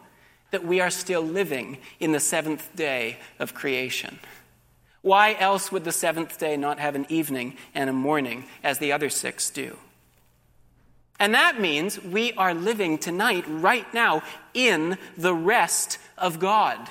that 0.52 0.64
we 0.64 0.82
are 0.82 0.92
still 0.92 1.24
living 1.24 1.80
in 2.00 2.12
the 2.12 2.20
seventh 2.20 2.76
day 2.76 3.18
of 3.40 3.56
creation. 3.56 4.20
Why 5.02 5.36
else 5.40 5.72
would 5.72 5.84
the 5.84 5.92
seventh 5.92 6.38
day 6.38 6.58
not 6.58 6.80
have 6.80 6.96
an 6.96 7.06
evening 7.10 7.56
and 7.74 7.90
a 7.90 7.94
morning 7.94 8.46
as 8.64 8.80
the 8.80 8.92
other 8.92 9.10
six 9.10 9.50
do? 9.50 9.78
And 11.20 11.34
that 11.34 11.60
means 11.60 12.02
we 12.02 12.34
are 12.34 12.54
living 12.54 12.98
tonight, 12.98 13.46
right 13.48 13.92
now, 13.94 14.22
in 14.54 14.98
the 15.18 15.34
rest 15.34 15.98
of 16.18 16.40
God. 16.40 16.90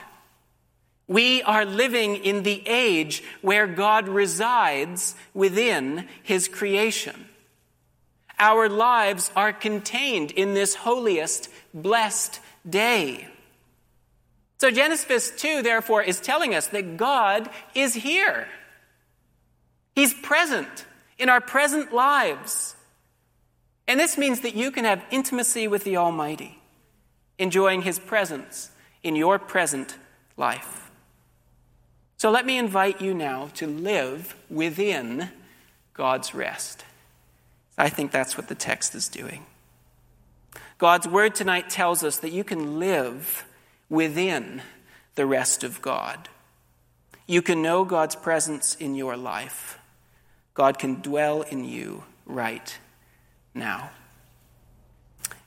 We 1.08 1.42
are 1.42 1.64
living 1.64 2.16
in 2.16 2.42
the 2.42 2.66
age 2.66 3.22
where 3.40 3.68
God 3.68 4.08
resides 4.08 5.14
within 5.34 6.08
His 6.24 6.48
creation. 6.48 7.28
Our 8.38 8.68
lives 8.68 9.30
are 9.36 9.52
contained 9.52 10.32
in 10.32 10.54
this 10.54 10.74
holiest, 10.74 11.48
blessed 11.72 12.40
day. 12.68 13.28
So 14.58 14.70
Genesis 14.70 15.30
2, 15.36 15.62
therefore, 15.62 16.02
is 16.02 16.20
telling 16.20 16.54
us 16.54 16.68
that 16.68 16.96
God 16.96 17.50
is 17.74 17.94
here. 17.94 18.48
He's 19.94 20.14
present 20.14 20.86
in 21.18 21.28
our 21.28 21.40
present 21.40 21.92
lives. 21.92 22.74
And 23.88 24.00
this 24.00 24.18
means 24.18 24.40
that 24.40 24.54
you 24.54 24.70
can 24.70 24.84
have 24.84 25.04
intimacy 25.10 25.68
with 25.68 25.84
the 25.84 25.96
Almighty, 25.96 26.58
enjoying 27.38 27.82
His 27.82 27.98
presence 27.98 28.70
in 29.02 29.14
your 29.14 29.38
present 29.38 29.96
life. 30.36 30.90
So 32.16 32.30
let 32.30 32.46
me 32.46 32.56
invite 32.56 33.00
you 33.00 33.12
now 33.12 33.50
to 33.54 33.66
live 33.66 34.36
within 34.48 35.30
God's 35.92 36.34
rest. 36.34 36.84
I 37.76 37.90
think 37.90 38.10
that's 38.10 38.38
what 38.38 38.48
the 38.48 38.54
text 38.54 38.94
is 38.94 39.08
doing. 39.08 39.44
God's 40.78 41.06
word 41.06 41.34
tonight 41.34 41.68
tells 41.68 42.02
us 42.02 42.18
that 42.18 42.32
you 42.32 42.42
can 42.42 42.78
live 42.78 43.44
within 43.88 44.62
the 45.14 45.26
rest 45.26 45.64
of 45.64 45.82
God. 45.82 46.28
You 47.26 47.42
can 47.42 47.62
know 47.62 47.84
God's 47.84 48.14
presence 48.14 48.74
in 48.76 48.94
your 48.94 49.16
life. 49.16 49.78
God 50.54 50.78
can 50.78 51.02
dwell 51.02 51.42
in 51.42 51.64
you 51.64 52.04
right 52.24 52.78
now. 53.54 53.90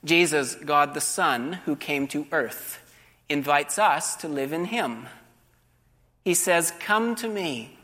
Jesus, 0.03 0.55
God 0.55 0.93
the 0.93 1.01
Son, 1.01 1.53
who 1.65 1.75
came 1.75 2.07
to 2.09 2.27
earth, 2.31 2.79
invites 3.27 3.77
us 3.77 4.15
to 4.17 4.27
live 4.27 4.53
in 4.53 4.65
Him. 4.65 5.07
He 6.23 6.33
says, 6.33 6.73
Come 6.79 7.15
to 7.15 7.27
me, 7.27 7.77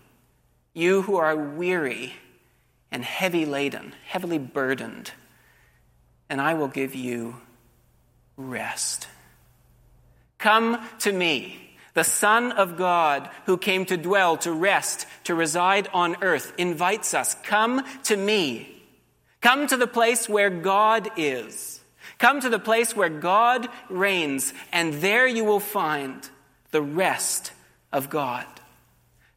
you 0.74 1.04
who 1.04 1.16
are 1.16 1.36
weary 1.36 2.14
and 2.92 3.04
heavy 3.04 3.46
laden, 3.46 3.94
heavily 4.06 4.38
burdened, 4.38 5.12
and 6.30 6.42
I 6.42 6.54
will 6.54 6.68
give 6.68 6.96
you 6.96 7.38
rest. 8.38 9.08
Come 10.38 10.86
to 11.00 11.12
me. 11.12 11.62
The 11.94 12.04
Son 12.04 12.51
of 12.51 12.77
God, 12.77 13.30
who 13.46 13.58
came 13.58 13.86
to 13.86 13.96
dwell, 13.96 14.36
to 14.38 14.51
rest, 14.51 15.08
to 15.24 15.34
reside 15.34 15.88
on 15.94 16.18
earth, 16.22 16.54
invites 16.58 17.13
us. 17.13 17.36
Come 17.44 17.86
to 18.04 18.18
me. 18.18 18.84
Come 19.39 19.65
to 19.68 19.77
the 19.77 19.88
place 19.88 20.27
where 20.27 20.50
God 20.50 21.10
is. 21.15 21.80
Come 22.18 22.42
to 22.42 22.50
the 22.50 22.60
place 22.60 22.96
where 22.96 23.10
God 23.10 23.70
reigns, 23.89 24.54
and 24.74 24.96
there 24.96 25.25
you 25.25 25.46
will 25.46 25.62
find 25.62 26.27
the 26.72 26.82
rest 26.82 27.54
of 27.94 28.10
God, 28.10 28.46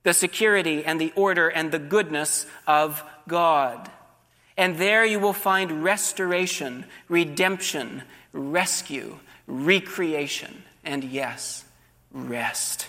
the 0.03 0.13
security 0.13 0.85
and 0.85 1.01
the 1.01 1.13
order 1.15 1.49
and 1.49 1.71
the 1.71 1.79
goodness 1.79 2.45
of 2.67 3.05
God. 3.29 3.89
And 4.57 4.77
there 4.77 5.05
you 5.05 5.21
will 5.21 5.33
find 5.33 5.85
restoration, 5.85 6.87
redemption, 7.09 8.03
rescue, 8.33 9.19
recreation 9.47 10.65
and 10.89 11.05
yes, 11.05 11.65
rest. 12.11 12.89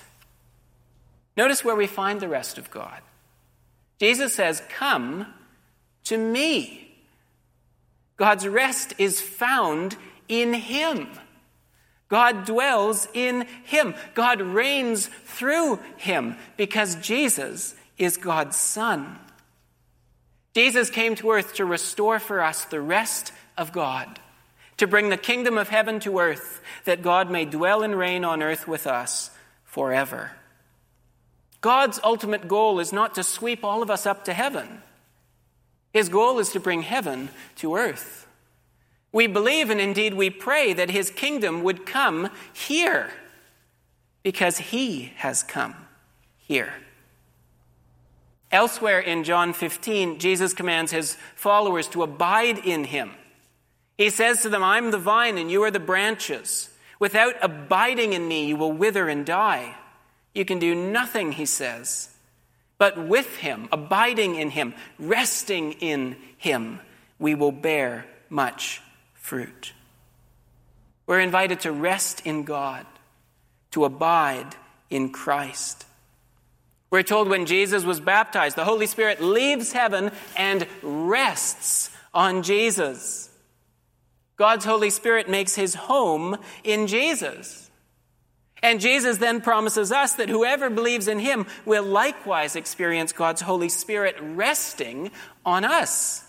Notice 1.38 1.64
where 1.64 1.76
we 1.76 1.86
find 1.86 2.20
the 2.20 2.28
rest 2.28 2.58
of 2.58 2.72
God. 2.72 3.02
Jesus 4.00 4.34
says, 4.34 4.64
Come 4.70 5.28
to 6.06 6.18
me. 6.18 6.96
God's 8.18 8.48
rest 8.48 8.94
is 8.98 9.22
found 9.22 9.96
in 10.28 10.54
Him. 10.54 11.08
God 12.10 12.46
dwells 12.46 13.08
in 13.14 13.46
him. 13.64 13.94
God 14.16 14.42
reigns 14.42 15.08
through 15.26 15.80
him 15.98 16.38
because 16.58 16.96
Jesus 16.96 17.76
is 17.98 18.18
God's 18.18 18.58
Son. 18.58 19.20
Jesus 20.56 20.90
came 20.90 21.14
to 21.16 21.32
earth 21.32 21.54
to 21.56 21.66
restore 21.66 22.18
for 22.20 22.42
us 22.42 22.66
the 22.66 22.82
rest 22.82 23.32
of 23.56 23.72
God, 23.72 24.20
to 24.80 24.88
bring 24.88 25.10
the 25.10 25.18
kingdom 25.18 25.58
of 25.58 25.70
heaven 25.70 26.00
to 26.02 26.20
earth, 26.20 26.62
that 26.86 27.02
God 27.02 27.30
may 27.30 27.46
dwell 27.46 27.84
and 27.84 27.98
reign 27.98 28.26
on 28.26 28.42
earth 28.42 28.68
with 28.68 28.88
us 28.88 29.30
forever. 29.64 30.32
God's 31.62 32.00
ultimate 32.04 32.48
goal 32.48 32.80
is 32.80 32.92
not 32.94 33.16
to 33.16 33.24
sweep 33.24 33.64
all 33.64 33.84
of 33.84 33.92
us 33.92 34.06
up 34.06 34.26
to 34.26 34.34
heaven. 34.34 34.82
His 35.94 36.10
goal 36.10 36.40
is 36.40 36.50
to 36.52 36.60
bring 36.60 36.84
heaven 36.84 37.30
to 37.58 37.76
earth. 37.76 38.28
We 39.12 39.28
believe 39.28 39.70
and 39.70 39.82
indeed 39.82 40.14
we 40.14 40.30
pray 40.30 40.74
that 40.74 40.90
his 40.90 41.10
kingdom 41.10 41.64
would 41.64 41.86
come 41.86 42.30
here 42.54 43.12
because 44.24 44.58
he 44.58 45.14
has 45.18 45.44
come 45.44 45.76
here. 46.38 46.74
Elsewhere 48.52 49.00
in 49.00 49.24
John 49.24 49.54
15, 49.54 50.20
Jesus 50.20 50.54
commands 50.54 50.92
his 50.92 51.18
followers 51.36 51.88
to 51.90 52.04
abide 52.04 52.60
in 52.60 52.86
him. 52.86 53.12
He 54.00 54.10
says 54.10 54.44
to 54.44 54.50
them, 54.50 54.64
I'm 54.64 54.92
the 54.92 54.98
vine 54.98 55.38
and 55.38 55.52
you 55.52 55.62
are 55.64 55.72
the 55.72 55.78
branches. 55.78 56.70
Without 57.00 57.36
abiding 57.42 58.14
in 58.14 58.26
me, 58.26 58.46
you 58.46 58.56
will 58.56 58.72
wither 58.72 59.10
and 59.10 59.26
die. 59.26 59.76
You 60.34 60.46
can 60.46 60.58
do 60.58 60.74
nothing, 60.74 61.34
he 61.34 61.46
says. 61.46 62.08
But 62.78 62.98
with 62.98 63.36
him, 63.36 63.68
abiding 63.74 64.36
in 64.36 64.52
him, 64.52 64.74
resting 64.98 65.74
in 65.74 66.16
him, 66.38 66.80
we 67.20 67.36
will 67.36 67.52
bear 67.52 68.06
much 68.30 68.82
fruit. 69.16 69.74
We're 71.06 71.20
invited 71.20 71.60
to 71.62 71.74
rest 71.74 72.26
in 72.26 72.46
God, 72.46 72.86
to 73.72 73.84
abide 73.84 74.56
in 74.90 75.10
Christ. 75.12 75.86
We're 76.90 77.04
told 77.04 77.28
when 77.28 77.46
Jesus 77.46 77.84
was 77.84 78.00
baptized, 78.00 78.56
the 78.56 78.64
Holy 78.64 78.88
Spirit 78.88 79.22
leaves 79.22 79.74
heaven 79.74 80.12
and 80.38 80.66
rests 80.82 81.92
on 82.14 82.44
Jesus. 82.44 83.29
God's 84.40 84.64
Holy 84.64 84.90
Spirit 84.90 85.30
makes 85.30 85.54
his 85.54 85.76
home 85.76 86.38
in 86.64 86.88
Jesus. 86.88 87.70
And 88.64 88.80
Jesus 88.80 89.18
then 89.18 89.42
promises 89.42 89.92
us 89.92 90.14
that 90.14 90.30
whoever 90.30 90.70
believes 90.70 91.10
in 91.10 91.20
him 91.20 91.46
will 91.66 91.84
likewise 91.84 92.56
experience 92.56 93.12
God's 93.12 93.42
Holy 93.42 93.68
Spirit 93.68 94.16
resting 94.22 95.12
on 95.46 95.66
us. 95.66 96.24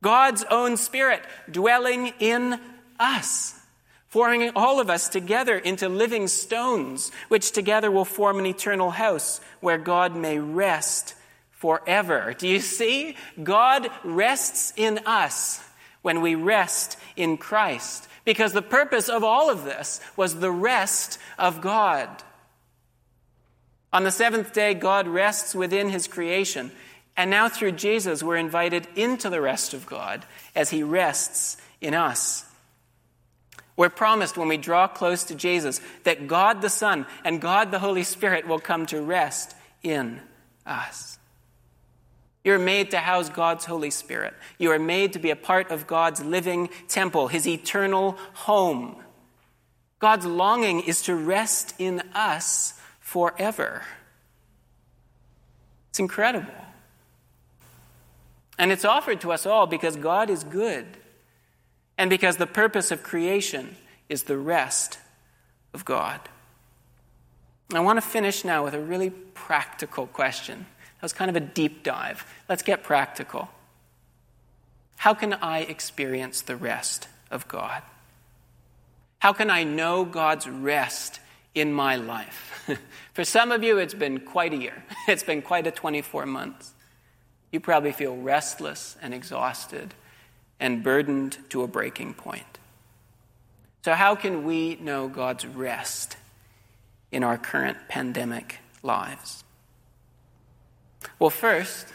God's 0.00 0.42
own 0.50 0.78
Spirit 0.78 1.22
dwelling 1.50 2.14
in 2.18 2.58
us, 2.98 3.60
forming 4.08 4.52
all 4.56 4.80
of 4.80 4.88
us 4.88 5.10
together 5.10 5.58
into 5.58 5.90
living 5.90 6.28
stones, 6.28 7.12
which 7.28 7.52
together 7.52 7.90
will 7.90 8.06
form 8.06 8.38
an 8.38 8.46
eternal 8.46 8.90
house 8.90 9.42
where 9.60 9.76
God 9.76 10.16
may 10.16 10.38
rest 10.38 11.14
forever. 11.50 12.34
Do 12.36 12.48
you 12.48 12.60
see? 12.60 13.16
God 13.42 13.90
rests 14.02 14.72
in 14.78 15.00
us 15.04 15.62
when 16.02 16.20
we 16.20 16.34
rest 16.34 16.98
in 17.16 17.36
Christ. 17.36 18.08
Because 18.24 18.52
the 18.52 18.62
purpose 18.62 19.08
of 19.08 19.24
all 19.24 19.50
of 19.50 19.64
this 19.64 20.00
was 20.16 20.38
the 20.38 20.50
rest 20.50 21.18
of 21.38 21.60
God. 21.60 22.08
On 23.92 24.04
the 24.04 24.10
seventh 24.10 24.52
day, 24.52 24.74
God 24.74 25.08
rests 25.08 25.54
within 25.54 25.90
his 25.90 26.06
creation. 26.06 26.70
And 27.16 27.30
now, 27.30 27.48
through 27.48 27.72
Jesus, 27.72 28.22
we're 28.22 28.36
invited 28.36 28.86
into 28.96 29.28
the 29.28 29.40
rest 29.40 29.74
of 29.74 29.86
God 29.86 30.24
as 30.54 30.70
he 30.70 30.82
rests 30.82 31.56
in 31.80 31.94
us. 31.94 32.46
We're 33.76 33.90
promised 33.90 34.36
when 34.36 34.48
we 34.48 34.56
draw 34.56 34.86
close 34.86 35.24
to 35.24 35.34
Jesus 35.34 35.80
that 36.04 36.26
God 36.26 36.62
the 36.62 36.68
Son 36.68 37.06
and 37.24 37.40
God 37.40 37.70
the 37.70 37.78
Holy 37.78 38.02
Spirit 38.02 38.46
will 38.46 38.58
come 38.58 38.86
to 38.86 39.00
rest 39.00 39.54
in 39.82 40.20
us. 40.66 41.18
You're 42.44 42.58
made 42.58 42.90
to 42.90 42.98
house 42.98 43.28
God's 43.28 43.64
Holy 43.64 43.90
Spirit. 43.90 44.34
You 44.58 44.72
are 44.72 44.78
made 44.78 45.12
to 45.12 45.18
be 45.18 45.30
a 45.30 45.36
part 45.36 45.70
of 45.70 45.86
God's 45.86 46.24
living 46.24 46.70
temple, 46.88 47.28
his 47.28 47.46
eternal 47.46 48.16
home. 48.34 48.96
God's 50.00 50.26
longing 50.26 50.80
is 50.80 51.02
to 51.02 51.14
rest 51.14 51.74
in 51.78 52.00
us 52.14 52.74
forever. 52.98 53.82
It's 55.90 56.00
incredible. 56.00 56.52
And 58.58 58.72
it's 58.72 58.84
offered 58.84 59.20
to 59.20 59.32
us 59.32 59.46
all 59.46 59.66
because 59.66 59.96
God 59.96 60.28
is 60.28 60.42
good 60.42 60.86
and 61.96 62.10
because 62.10 62.36
the 62.36 62.46
purpose 62.46 62.90
of 62.90 63.02
creation 63.02 63.76
is 64.08 64.24
the 64.24 64.38
rest 64.38 64.98
of 65.72 65.84
God. 65.84 66.20
I 67.72 67.80
want 67.80 67.96
to 67.98 68.06
finish 68.06 68.44
now 68.44 68.64
with 68.64 68.74
a 68.74 68.80
really 68.80 69.10
practical 69.10 70.06
question. 70.06 70.66
That 71.02 71.06
was 71.06 71.12
kind 71.14 71.28
of 71.28 71.34
a 71.34 71.40
deep 71.40 71.82
dive. 71.82 72.24
Let's 72.48 72.62
get 72.62 72.84
practical. 72.84 73.48
How 74.98 75.14
can 75.14 75.32
I 75.32 75.62
experience 75.62 76.42
the 76.42 76.54
rest 76.54 77.08
of 77.28 77.48
God? 77.48 77.82
How 79.18 79.32
can 79.32 79.50
I 79.50 79.64
know 79.64 80.04
God's 80.04 80.46
rest 80.46 81.18
in 81.56 81.72
my 81.72 81.96
life? 81.96 82.64
For 83.14 83.24
some 83.24 83.50
of 83.50 83.64
you, 83.64 83.78
it's 83.78 83.94
been 83.94 84.20
quite 84.20 84.52
a 84.52 84.56
year. 84.56 84.84
It's 85.08 85.24
been 85.24 85.42
quite 85.42 85.66
a 85.66 85.72
24 85.72 86.24
months. 86.24 86.72
You 87.50 87.58
probably 87.58 87.90
feel 87.90 88.16
restless 88.16 88.96
and 89.02 89.12
exhausted 89.12 89.94
and 90.60 90.84
burdened 90.84 91.36
to 91.48 91.64
a 91.64 91.66
breaking 91.66 92.14
point. 92.14 92.60
So, 93.84 93.94
how 93.94 94.14
can 94.14 94.44
we 94.44 94.76
know 94.76 95.08
God's 95.08 95.44
rest 95.46 96.16
in 97.10 97.24
our 97.24 97.38
current 97.38 97.88
pandemic 97.88 98.60
lives? 98.84 99.41
Well, 101.22 101.30
first, 101.30 101.86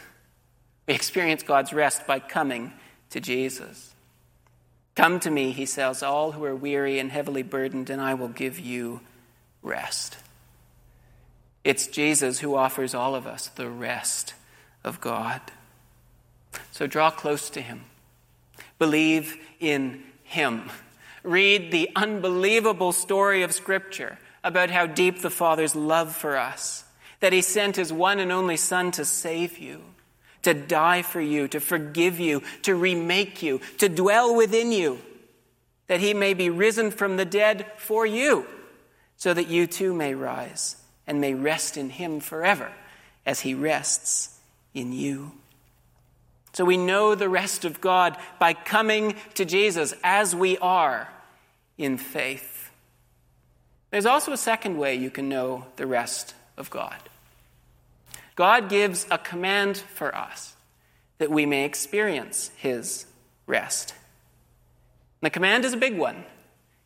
we 0.86 0.94
experience 0.94 1.42
God's 1.42 1.74
rest 1.74 2.06
by 2.06 2.18
coming 2.18 2.72
to 3.10 3.20
Jesus. 3.20 3.94
Come 4.94 5.20
to 5.20 5.30
me, 5.30 5.50
he 5.52 5.66
says, 5.66 6.02
all 6.02 6.32
who 6.32 6.42
are 6.46 6.56
weary 6.56 6.98
and 6.98 7.12
heavily 7.12 7.42
burdened, 7.42 7.90
and 7.90 8.00
I 8.00 8.14
will 8.14 8.28
give 8.28 8.58
you 8.58 9.00
rest. 9.62 10.16
It's 11.62 11.88
Jesus 11.88 12.38
who 12.38 12.54
offers 12.54 12.94
all 12.94 13.14
of 13.14 13.26
us 13.26 13.48
the 13.48 13.68
rest 13.68 14.32
of 14.82 14.98
God. 15.02 15.42
So 16.70 16.86
draw 16.86 17.10
close 17.10 17.50
to 17.50 17.60
Him. 17.60 17.84
Believe 18.78 19.36
in 19.60 20.04
Him. 20.24 20.70
Read 21.22 21.70
the 21.70 21.90
unbelievable 21.94 22.92
story 22.92 23.42
of 23.42 23.52
Scripture 23.52 24.18
about 24.42 24.70
how 24.70 24.86
deep 24.86 25.20
the 25.20 25.28
Father's 25.28 25.76
love 25.76 26.16
for 26.16 26.38
us, 26.38 26.84
that 27.20 27.32
He 27.32 27.42
sent 27.42 27.76
His 27.76 27.92
one 27.92 28.18
and 28.18 28.32
only 28.32 28.56
Son 28.56 28.90
to 28.92 29.04
save 29.04 29.58
you, 29.58 29.82
to 30.42 30.54
die 30.54 31.02
for 31.02 31.20
you, 31.20 31.48
to 31.48 31.60
forgive 31.60 32.20
you, 32.20 32.42
to 32.62 32.74
remake 32.74 33.42
you, 33.42 33.60
to 33.78 33.88
dwell 33.88 34.34
within 34.34 34.72
you, 34.72 34.98
that 35.86 36.00
He 36.00 36.14
may 36.14 36.34
be 36.34 36.50
risen 36.50 36.90
from 36.90 37.16
the 37.16 37.24
dead 37.24 37.66
for 37.76 38.06
you, 38.06 38.46
so 39.16 39.34
that 39.34 39.48
you 39.48 39.66
too 39.66 39.92
may 39.92 40.14
rise 40.14 40.76
and 41.06 41.20
may 41.20 41.34
rest 41.34 41.76
in 41.76 41.90
Him 41.90 42.20
forever 42.20 42.70
as 43.26 43.40
He 43.40 43.54
rests 43.54 44.38
in 44.74 44.92
you. 44.92 45.32
So 46.52 46.64
we 46.64 46.76
know 46.76 47.14
the 47.14 47.28
rest 47.28 47.64
of 47.64 47.80
God 47.80 48.16
by 48.38 48.52
coming 48.52 49.14
to 49.34 49.44
Jesus 49.44 49.94
as 50.02 50.34
we 50.34 50.58
are 50.58 51.08
in 51.76 51.98
faith. 51.98 52.70
There's 53.90 54.06
also 54.06 54.32
a 54.32 54.36
second 54.36 54.76
way 54.76 54.96
you 54.96 55.10
can 55.10 55.28
know 55.28 55.66
the 55.76 55.86
rest 55.86 56.34
of 56.58 56.70
God. 56.70 56.96
God 58.34 58.68
gives 58.68 59.06
a 59.10 59.18
command 59.18 59.76
for 59.76 60.14
us 60.14 60.54
that 61.18 61.30
we 61.30 61.46
may 61.46 61.64
experience 61.64 62.50
His 62.56 63.06
rest. 63.46 63.94
the 65.20 65.30
command 65.30 65.64
is 65.64 65.72
a 65.72 65.78
big 65.78 65.96
one. 65.98 66.24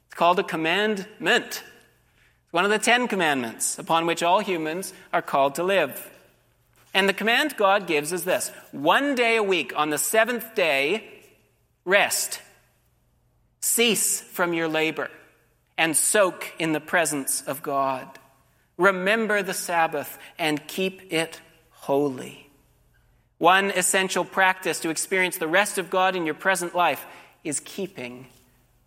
It's 0.07 0.15
called 0.15 0.39
a 0.39 0.45
commandment. 0.45 1.47
It's 1.47 2.53
one 2.53 2.65
of 2.65 2.71
the 2.71 2.79
Ten 2.79 3.09
Commandments 3.09 3.79
upon 3.79 4.07
which 4.07 4.23
all 4.23 4.41
humans 4.41 4.93
are 5.13 5.23
called 5.23 5.57
to 5.57 5.63
live. 5.63 6.11
And 6.95 7.09
the 7.09 7.15
command 7.15 7.57
God 7.57 7.87
gives 7.87 8.13
is 8.13 8.25
this 8.25 8.51
one 8.71 9.15
day 9.15 9.37
a 9.37 9.43
week, 9.43 9.73
on 9.77 9.91
the 9.91 9.99
seventh 9.99 10.55
day, 10.55 11.05
rest. 11.85 12.41
Cease 13.61 14.21
from 14.21 14.53
your 14.53 14.69
labor 14.69 15.11
and 15.79 15.97
soak 15.97 16.53
in 16.59 16.73
the 16.73 16.81
presence 16.81 17.43
of 17.43 17.63
God. 17.63 18.09
Remember 18.77 19.43
the 19.43 19.55
Sabbath 19.55 20.19
and 20.39 20.67
keep 20.67 21.13
it 21.13 21.41
holy. 21.71 22.51
One 23.39 23.71
essential 23.71 24.25
practice 24.25 24.81
to 24.81 24.91
experience 24.91 25.37
the 25.37 25.49
rest 25.49 25.79
of 25.79 25.91
God 25.91 26.15
in 26.15 26.27
your 26.27 26.35
present 26.35 26.75
life 26.75 27.05
is 27.43 27.61
keeping 27.61 28.27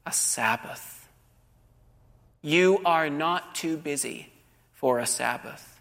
a 0.05 0.11
Sabbath. 0.11 1.09
You 2.41 2.81
are 2.85 3.09
not 3.09 3.55
too 3.55 3.75
busy 3.75 4.31
for 4.73 4.99
a 4.99 5.05
Sabbath. 5.05 5.79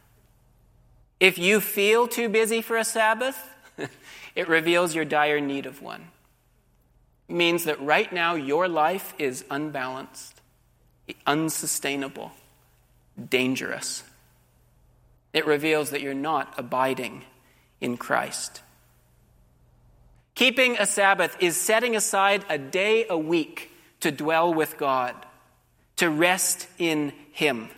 If 1.21 1.39
you 1.39 1.61
feel 1.61 2.09
too 2.09 2.29
busy 2.29 2.63
for 2.63 2.77
a 2.77 2.85
Sabbath, 2.85 3.39
it 4.35 4.49
reveals 4.49 4.95
your 4.95 5.05
dire 5.05 5.41
need 5.41 5.67
of 5.67 5.81
one. 5.83 6.09
It 7.29 7.35
means 7.35 7.65
that 7.65 7.81
right 7.81 8.13
now 8.13 8.35
your 8.35 8.69
life 8.69 9.15
is 9.19 9.45
unbalanced. 9.51 10.41
unsustainable, 11.27 12.33
dangerous. 13.29 14.05
It 15.33 15.47
reveals 15.47 15.91
that 15.91 16.01
you're 16.01 16.15
not 16.15 16.55
abiding 16.57 17.25
in 17.81 17.97
Christ. 17.97 18.63
Keeping 20.35 20.77
a 20.79 20.87
Sabbath 20.87 21.37
is 21.41 21.57
setting 21.57 21.95
aside 21.95 22.45
a 22.49 22.59
day 22.59 23.07
a 23.09 23.19
week 23.19 23.71
to 24.01 24.11
dwell 24.11 24.53
with 24.53 24.77
God, 24.79 25.15
to 25.97 26.11
rest 26.11 26.69
in 26.79 27.13
Him, 27.33 27.69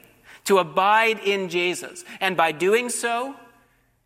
to 0.44 0.59
abide 0.59 1.18
in 1.20 1.49
Jesus, 1.49 2.05
and 2.20 2.37
by 2.37 2.53
doing 2.53 2.88
so, 2.88 3.35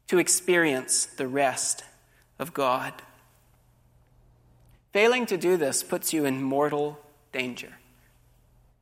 to 0.08 0.18
experience 0.18 1.06
the 1.06 1.28
rest 1.28 1.84
of 2.38 2.52
God. 2.52 2.92
Failing 4.92 5.26
to 5.26 5.36
do 5.36 5.56
this 5.56 5.84
puts 5.84 6.12
you 6.12 6.24
in 6.24 6.42
mortal 6.42 6.98
danger. 7.32 7.74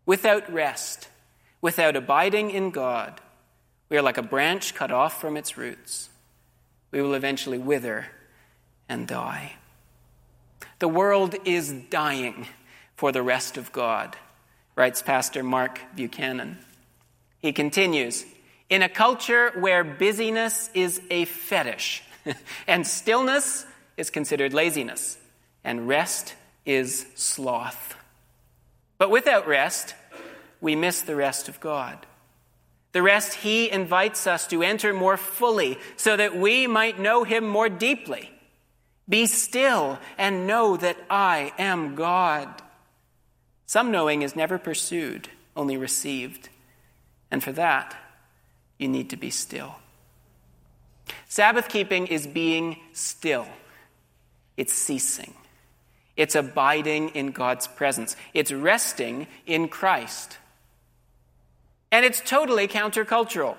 Without 0.06 0.50
rest, 0.50 1.08
without 1.60 1.96
abiding 1.96 2.50
in 2.50 2.70
God, 2.70 3.20
we 3.88 3.96
are 3.96 4.02
like 4.02 4.18
a 4.18 4.22
branch 4.22 4.74
cut 4.74 4.90
off 4.90 5.20
from 5.20 5.36
its 5.36 5.56
roots. 5.56 6.10
We 6.90 7.02
will 7.02 7.14
eventually 7.14 7.58
wither 7.58 8.06
and 8.88 9.06
die. 9.06 9.54
The 10.78 10.88
world 10.88 11.34
is 11.44 11.72
dying 11.72 12.46
for 12.96 13.12
the 13.12 13.22
rest 13.22 13.56
of 13.56 13.72
God, 13.72 14.16
writes 14.76 15.02
Pastor 15.02 15.42
Mark 15.42 15.80
Buchanan. 15.94 16.58
He 17.40 17.52
continues 17.52 18.24
In 18.68 18.82
a 18.82 18.88
culture 18.88 19.52
where 19.56 19.82
busyness 19.84 20.70
is 20.74 21.00
a 21.10 21.24
fetish, 21.24 22.02
and 22.66 22.86
stillness 22.86 23.66
is 23.96 24.10
considered 24.10 24.52
laziness, 24.52 25.18
and 25.64 25.88
rest 25.88 26.34
is 26.64 27.06
sloth. 27.14 27.96
But 28.98 29.10
without 29.10 29.46
rest, 29.46 29.94
we 30.60 30.76
miss 30.76 31.02
the 31.02 31.16
rest 31.16 31.48
of 31.48 31.60
God. 31.60 32.06
The 32.92 33.02
rest 33.02 33.34
He 33.34 33.70
invites 33.70 34.26
us 34.26 34.46
to 34.48 34.62
enter 34.62 34.92
more 34.92 35.16
fully 35.16 35.78
so 35.96 36.16
that 36.16 36.36
we 36.36 36.66
might 36.66 36.98
know 36.98 37.24
Him 37.24 37.46
more 37.46 37.68
deeply. 37.68 38.30
Be 39.08 39.26
still 39.26 39.98
and 40.16 40.46
know 40.46 40.76
that 40.76 40.96
I 41.08 41.52
am 41.58 41.94
God. 41.94 42.62
Some 43.66 43.90
knowing 43.90 44.22
is 44.22 44.34
never 44.34 44.58
pursued, 44.58 45.28
only 45.54 45.76
received. 45.76 46.48
And 47.30 47.42
for 47.42 47.52
that, 47.52 47.96
you 48.78 48.88
need 48.88 49.10
to 49.10 49.16
be 49.16 49.30
still. 49.30 49.76
Sabbath 51.28 51.68
keeping 51.68 52.06
is 52.06 52.26
being 52.26 52.78
still, 52.92 53.46
it's 54.56 54.72
ceasing, 54.72 55.34
it's 56.16 56.34
abiding 56.34 57.10
in 57.10 57.32
God's 57.32 57.66
presence, 57.66 58.16
it's 58.34 58.52
resting 58.52 59.26
in 59.46 59.68
Christ. 59.68 60.38
And 61.90 62.04
it's 62.04 62.20
totally 62.20 62.68
countercultural. 62.68 63.56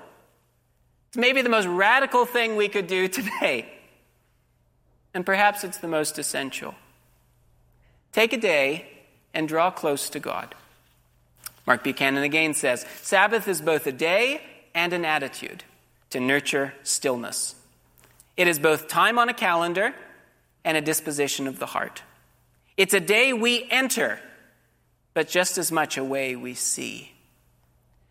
It's 1.09 1.17
maybe 1.17 1.41
the 1.41 1.49
most 1.49 1.67
radical 1.67 2.25
thing 2.25 2.55
we 2.55 2.69
could 2.69 2.87
do 2.87 3.07
today. 3.09 3.65
And 5.13 5.25
perhaps 5.25 5.63
it's 5.63 5.77
the 5.77 5.87
most 5.87 6.19
essential. 6.19 6.75
Take 8.11 8.33
a 8.33 8.37
day 8.37 8.87
and 9.33 9.47
draw 9.47 9.71
close 9.71 10.09
to 10.11 10.19
God. 10.19 10.55
Mark 11.65 11.83
Buchanan 11.83 12.23
again 12.23 12.53
says 12.53 12.85
Sabbath 13.01 13.47
is 13.47 13.61
both 13.61 13.85
a 13.85 13.91
day 13.91 14.41
and 14.73 14.93
an 14.93 15.05
attitude 15.05 15.63
to 16.09 16.19
nurture 16.19 16.73
stillness. 16.83 17.55
It 18.37 18.47
is 18.47 18.57
both 18.57 18.87
time 18.87 19.19
on 19.19 19.29
a 19.29 19.33
calendar 19.33 19.93
and 20.63 20.77
a 20.77 20.81
disposition 20.81 21.47
of 21.47 21.59
the 21.59 21.67
heart. 21.67 22.01
It's 22.77 22.93
a 22.93 22.99
day 22.99 23.33
we 23.33 23.67
enter, 23.69 24.19
but 25.13 25.27
just 25.27 25.57
as 25.57 25.71
much 25.71 25.97
a 25.97 26.03
way 26.03 26.35
we 26.35 26.53
see. 26.53 27.11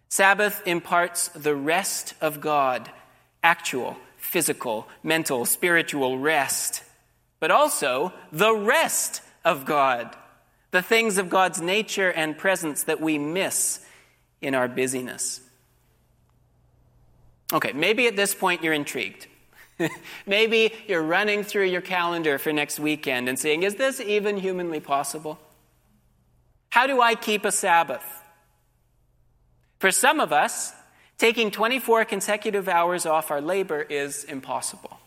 Sabbath 0.09 0.63
imparts 0.67 1.29
the 1.29 1.55
rest 1.55 2.15
of 2.21 2.41
God, 2.41 2.91
actual, 3.43 3.97
physical, 4.17 4.89
mental, 5.03 5.45
spiritual 5.45 6.19
rest, 6.19 6.83
but 7.41 7.51
also 7.51 8.13
the 8.33 8.55
rest 8.55 9.23
of 9.45 9.65
God, 9.65 10.15
the 10.71 10.83
things 10.83 11.19
of 11.19 11.29
God's 11.29 11.61
nature 11.61 12.11
and 12.11 12.37
presence 12.37 12.85
that 12.85 13.01
we 13.01 13.19
miss 13.19 13.85
in 14.41 14.55
our 14.55 14.69
busyness. 14.69 15.41
Okay, 17.53 17.73
maybe 17.73 18.07
at 18.07 18.17
this 18.17 18.35
point 18.35 18.63
you're 18.63 18.75
intrigued. 18.75 19.27
maybe 20.27 20.73
you're 20.87 21.03
running 21.03 21.45
through 21.45 21.65
your 21.65 21.81
calendar 21.81 22.39
for 22.39 22.53
next 22.53 22.81
weekend 22.81 23.29
and 23.29 23.39
saying, 23.39 23.63
is 23.63 23.77
this 23.77 24.01
even 24.01 24.37
humanly 24.37 24.81
possible? 24.81 25.39
How 26.71 26.87
do 26.87 27.01
I 27.01 27.15
keep 27.15 27.45
a 27.45 27.53
Sabbath? 27.53 28.05
For 29.79 29.91
some 29.91 30.21
of 30.21 30.33
us, 30.33 30.73
taking 31.19 31.51
24 31.51 32.05
consecutive 32.05 32.69
hours 32.69 33.07
off 33.07 33.31
our 33.31 33.41
labor 33.41 33.83
is 33.83 34.25
impossible. 34.25 34.99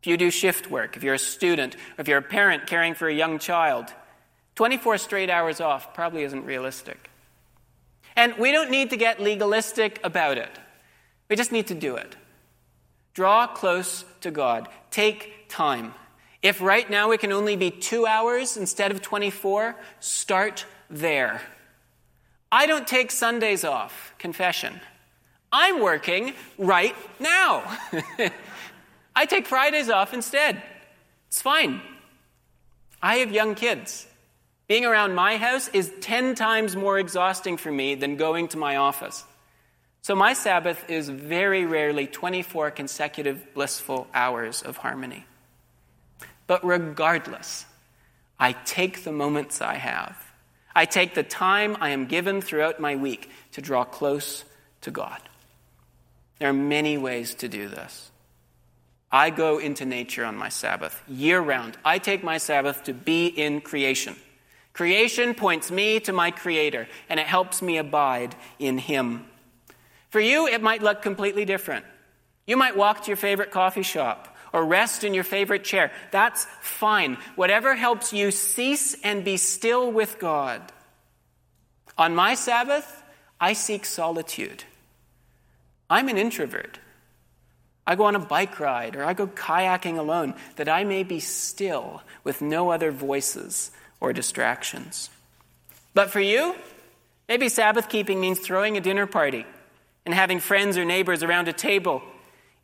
If 0.00 0.06
you 0.06 0.16
do 0.16 0.30
shift 0.30 0.70
work, 0.70 0.96
if 0.96 1.02
you're 1.02 1.14
a 1.14 1.18
student, 1.18 1.74
or 1.74 2.00
if 2.02 2.08
you're 2.08 2.18
a 2.18 2.22
parent 2.22 2.66
caring 2.66 2.94
for 2.94 3.08
a 3.08 3.14
young 3.14 3.38
child, 3.38 3.92
24 4.54 4.98
straight 4.98 5.30
hours 5.30 5.60
off 5.60 5.94
probably 5.94 6.22
isn't 6.22 6.44
realistic. 6.44 7.10
And 8.14 8.36
we 8.38 8.52
don't 8.52 8.70
need 8.70 8.90
to 8.90 8.96
get 8.96 9.20
legalistic 9.20 10.00
about 10.02 10.38
it. 10.38 10.50
We 11.28 11.36
just 11.36 11.52
need 11.52 11.66
to 11.66 11.74
do 11.74 11.96
it. 11.96 12.16
Draw 13.14 13.48
close 13.48 14.04
to 14.20 14.30
God. 14.30 14.68
Take 14.90 15.48
time. 15.48 15.92
If 16.40 16.60
right 16.60 16.88
now 16.88 17.10
it 17.10 17.20
can 17.20 17.32
only 17.32 17.56
be 17.56 17.70
two 17.70 18.06
hours 18.06 18.56
instead 18.56 18.90
of 18.90 19.02
24, 19.02 19.74
start 20.00 20.64
there. 20.88 21.42
I 22.56 22.64
don't 22.64 22.88
take 22.88 23.10
Sundays 23.10 23.64
off, 23.64 24.14
confession. 24.18 24.80
I'm 25.52 25.78
working 25.78 26.32
right 26.56 26.96
now. 27.20 27.62
I 29.14 29.26
take 29.26 29.46
Fridays 29.46 29.90
off 29.90 30.14
instead. 30.14 30.62
It's 31.28 31.42
fine. 31.42 31.82
I 33.02 33.16
have 33.16 33.30
young 33.30 33.56
kids. 33.56 34.06
Being 34.68 34.86
around 34.86 35.14
my 35.14 35.36
house 35.36 35.68
is 35.74 35.92
10 36.00 36.34
times 36.34 36.74
more 36.74 36.98
exhausting 36.98 37.58
for 37.58 37.70
me 37.70 37.94
than 37.94 38.16
going 38.16 38.48
to 38.48 38.56
my 38.56 38.76
office. 38.76 39.22
So 40.00 40.14
my 40.14 40.32
Sabbath 40.32 40.88
is 40.88 41.10
very 41.10 41.66
rarely 41.66 42.06
24 42.06 42.70
consecutive 42.70 43.52
blissful 43.52 44.06
hours 44.14 44.62
of 44.62 44.78
harmony. 44.78 45.26
But 46.46 46.64
regardless, 46.64 47.66
I 48.40 48.52
take 48.52 49.04
the 49.04 49.12
moments 49.12 49.60
I 49.60 49.74
have. 49.74 50.25
I 50.76 50.84
take 50.84 51.14
the 51.14 51.22
time 51.22 51.78
I 51.80 51.88
am 51.88 52.04
given 52.04 52.42
throughout 52.42 52.78
my 52.78 52.96
week 52.96 53.30
to 53.52 53.62
draw 53.62 53.82
close 53.82 54.44
to 54.82 54.90
God. 54.90 55.22
There 56.38 56.50
are 56.50 56.52
many 56.52 56.98
ways 56.98 57.34
to 57.36 57.48
do 57.48 57.66
this. 57.66 58.10
I 59.10 59.30
go 59.30 59.56
into 59.58 59.86
nature 59.86 60.26
on 60.26 60.36
my 60.36 60.50
Sabbath 60.50 61.02
year 61.08 61.40
round. 61.40 61.78
I 61.82 61.96
take 61.98 62.22
my 62.22 62.36
Sabbath 62.36 62.84
to 62.84 62.92
be 62.92 63.26
in 63.26 63.62
creation. 63.62 64.16
Creation 64.74 65.32
points 65.32 65.70
me 65.70 65.98
to 66.00 66.12
my 66.12 66.30
Creator, 66.30 66.88
and 67.08 67.18
it 67.18 67.26
helps 67.26 67.62
me 67.62 67.78
abide 67.78 68.36
in 68.58 68.76
Him. 68.76 69.24
For 70.10 70.20
you, 70.20 70.46
it 70.46 70.62
might 70.62 70.82
look 70.82 71.00
completely 71.00 71.46
different. 71.46 71.86
You 72.46 72.58
might 72.58 72.76
walk 72.76 73.04
to 73.04 73.08
your 73.08 73.16
favorite 73.16 73.50
coffee 73.50 73.82
shop 73.82 74.35
or 74.56 74.64
rest 74.64 75.04
in 75.04 75.12
your 75.12 75.22
favorite 75.22 75.64
chair. 75.64 75.92
That's 76.12 76.46
fine. 76.62 77.18
Whatever 77.34 77.74
helps 77.74 78.14
you 78.14 78.30
cease 78.30 78.96
and 79.04 79.22
be 79.22 79.36
still 79.36 79.92
with 79.92 80.18
God. 80.18 80.72
On 81.98 82.14
my 82.14 82.32
Sabbath, 82.32 83.02
I 83.38 83.52
seek 83.52 83.84
solitude. 83.84 84.64
I'm 85.90 86.08
an 86.08 86.16
introvert. 86.16 86.78
I 87.86 87.96
go 87.96 88.04
on 88.04 88.16
a 88.16 88.18
bike 88.18 88.58
ride 88.58 88.96
or 88.96 89.04
I 89.04 89.12
go 89.12 89.26
kayaking 89.26 89.98
alone 89.98 90.32
that 90.56 90.70
I 90.70 90.84
may 90.84 91.02
be 91.02 91.20
still 91.20 92.02
with 92.24 92.40
no 92.40 92.70
other 92.70 92.90
voices 92.90 93.70
or 94.00 94.14
distractions. 94.14 95.10
But 95.92 96.08
for 96.10 96.20
you, 96.20 96.54
maybe 97.28 97.50
Sabbath 97.50 97.90
keeping 97.90 98.22
means 98.22 98.38
throwing 98.38 98.78
a 98.78 98.80
dinner 98.80 99.06
party 99.06 99.44
and 100.06 100.14
having 100.14 100.40
friends 100.40 100.78
or 100.78 100.86
neighbors 100.86 101.22
around 101.22 101.46
a 101.46 101.52
table 101.52 102.00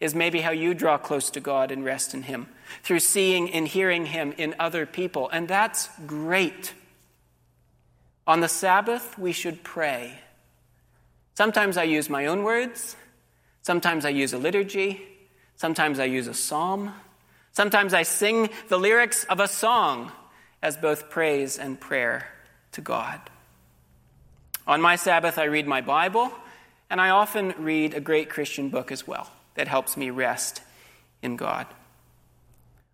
is 0.02 0.14
maybe 0.14 0.40
how 0.40 0.50
you 0.50 0.74
draw 0.74 0.98
close 0.98 1.30
to 1.30 1.40
God 1.40 1.70
and 1.70 1.84
rest 1.84 2.12
in 2.12 2.24
Him, 2.24 2.48
through 2.82 2.98
seeing 2.98 3.50
and 3.52 3.68
hearing 3.68 4.06
Him 4.06 4.34
in 4.36 4.54
other 4.58 4.84
people. 4.84 5.30
And 5.30 5.46
that's 5.46 5.88
great. 6.06 6.74
On 8.26 8.40
the 8.40 8.48
Sabbath, 8.48 9.16
we 9.16 9.32
should 9.32 9.62
pray. 9.62 10.18
Sometimes 11.34 11.76
I 11.76 11.84
use 11.84 12.10
my 12.10 12.26
own 12.26 12.42
words, 12.42 12.96
sometimes 13.62 14.04
I 14.04 14.10
use 14.10 14.32
a 14.32 14.38
liturgy, 14.38 15.00
sometimes 15.56 15.98
I 16.00 16.04
use 16.04 16.26
a 16.26 16.34
psalm, 16.34 16.92
sometimes 17.52 17.94
I 17.94 18.02
sing 18.02 18.50
the 18.68 18.78
lyrics 18.78 19.24
of 19.24 19.40
a 19.40 19.48
song 19.48 20.10
as 20.62 20.76
both 20.76 21.10
praise 21.10 21.58
and 21.58 21.80
prayer 21.80 22.28
to 22.72 22.80
God. 22.80 23.20
On 24.66 24.80
my 24.80 24.96
Sabbath, 24.96 25.38
I 25.38 25.44
read 25.44 25.66
my 25.66 25.80
Bible. 25.80 26.32
And 26.90 27.00
I 27.00 27.08
often 27.08 27.54
read 27.56 27.94
a 27.94 28.00
great 28.00 28.28
Christian 28.28 28.68
book 28.68 28.92
as 28.92 29.06
well 29.06 29.30
that 29.54 29.68
helps 29.68 29.96
me 29.96 30.10
rest 30.10 30.62
in 31.22 31.36
God. 31.36 31.66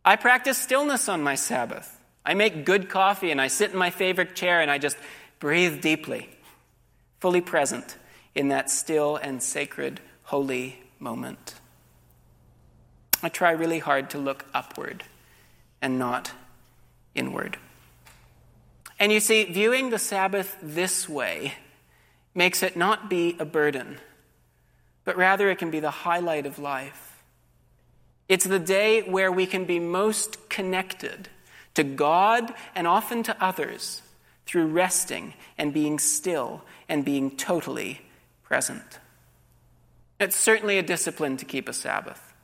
I 0.05 0.16
practice 0.16 0.59
stillness 0.59 1.09
on 1.09 1.23
my 1.23 1.35
Sabbath. 1.35 2.01
I 2.25 2.35
make 2.35 2.64
good 2.64 2.88
coffee 2.88 3.31
and 3.31 3.40
I 3.40 3.49
sit 3.49 3.73
in 3.73 3.79
my 3.79 3.90
favorite 3.90 4.35
chair 4.35 4.61
and 4.61 4.71
I 4.71 4.79
just 4.79 4.97
breathe 5.38 5.81
deeply. 5.81 6.29
fully 7.21 7.40
present 7.40 7.97
in 8.35 8.49
that 8.49 8.71
still 8.71 9.16
and 9.16 9.42
sacred, 9.42 10.01
holy 10.25 10.79
moment. 10.99 11.55
I 13.23 13.29
try 13.29 13.51
really 13.51 13.81
hard 13.81 14.11
to 14.11 14.18
look 14.18 14.44
upward 14.55 15.03
and 15.83 15.99
not 15.99 16.31
inward. 17.14 17.59
And 19.01 19.12
you 19.12 19.21
see, 19.21 19.44
viewing 19.44 19.90
the 19.90 19.99
Sabbath 19.99 20.57
this 20.62 21.09
way 21.09 21.55
makes 22.35 22.62
it 22.62 22.77
not 22.77 23.11
be 23.11 23.37
a 23.38 23.44
burden, 23.44 23.99
but 25.09 25.16
rather 25.16 25.49
it 25.49 25.57
can 25.57 25.71
be 25.71 25.81
the 25.81 25.90
highlight 25.90 26.44
of 26.44 26.59
life. 26.59 27.23
It's 28.29 28.44
the 28.44 28.59
day 28.59 29.01
where 29.01 29.33
we 29.33 29.47
can 29.47 29.64
be 29.64 29.79
most 29.79 30.51
connected 30.51 31.31
to 31.73 31.83
God 31.83 32.53
and 32.75 32.87
often 32.87 33.23
to 33.23 33.42
others 33.42 34.03
through 34.44 34.66
resting 34.66 35.33
and 35.57 35.73
being 35.73 35.99
still 35.99 36.61
and 36.90 37.07
being 37.07 37.31
totally 37.38 38.03
present. 38.42 38.99
It's 40.21 40.37
certainly 40.37 40.77
a 40.77 40.83
discipline 40.83 41.38
to 41.38 41.47
keep 41.47 41.71
a 41.71 41.73
Sabbath, 41.73 42.35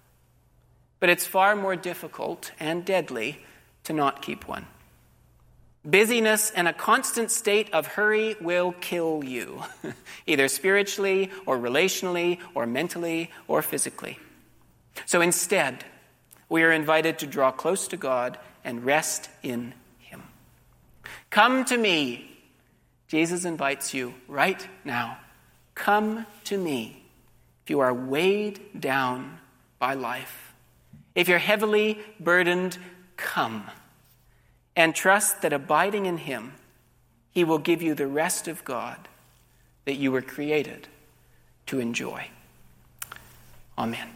but 1.01 1.11
it's 1.11 1.27
far 1.27 1.55
more 1.55 1.77
difficult 1.77 2.51
and 2.59 2.83
deadly 2.83 3.45
to 3.83 3.93
not 3.93 4.23
keep 4.23 4.49
one. 4.49 4.65
Busyness 5.85 6.51
and 6.51 6.67
a 6.67 6.73
constant 6.73 7.31
state 7.31 7.73
of 7.75 7.87
hurry 7.87 8.37
will 8.41 8.73
kill 8.73 9.23
you, 9.23 9.63
either 10.27 10.49
spiritually 10.49 11.31
or 11.45 11.59
relationally 11.59 12.39
or 12.55 12.67
mentally 12.67 13.31
or 13.49 13.61
physically. 13.61 14.19
So 15.05 15.21
instead, 15.21 15.85
we 16.49 16.63
are 16.63 16.73
invited 16.73 17.19
to 17.19 17.27
draw 17.27 17.51
close 17.51 17.89
to 17.89 17.99
God 17.99 18.39
and 18.65 18.85
rest 18.85 19.29
in 19.43 19.75
Him. 19.99 20.23
Come 21.29 21.67
to 21.67 21.77
me. 21.77 22.31
Jesus 23.09 23.45
invites 23.45 23.93
you 23.93 24.15
right 24.27 24.67
now. 24.85 25.19
Come 25.75 26.25
to 26.45 26.57
me 26.57 27.05
if 27.65 27.71
you 27.71 27.81
are 27.81 27.93
weighed 27.93 28.81
down 28.81 29.39
by 29.79 29.95
life. 29.95 30.55
If 31.15 31.29
you're 31.29 31.39
heavily 31.39 31.99
burdened, 32.19 32.79
come 33.17 33.71
and 34.77 34.95
trust 34.95 35.43
that 35.43 35.53
abiding 35.53 36.07
in 36.07 36.19
Him, 36.19 36.55
He 37.31 37.45
will 37.45 37.59
give 37.59 37.83
you 37.83 37.95
the 37.95 38.07
rest 38.07 38.49
of 38.49 38.65
God 38.65 39.09
that 39.85 39.95
you 39.95 40.11
were 40.11 40.23
created 40.23 40.89
to 41.67 41.79
enjoy. 41.79 42.29
Amen. 43.77 44.09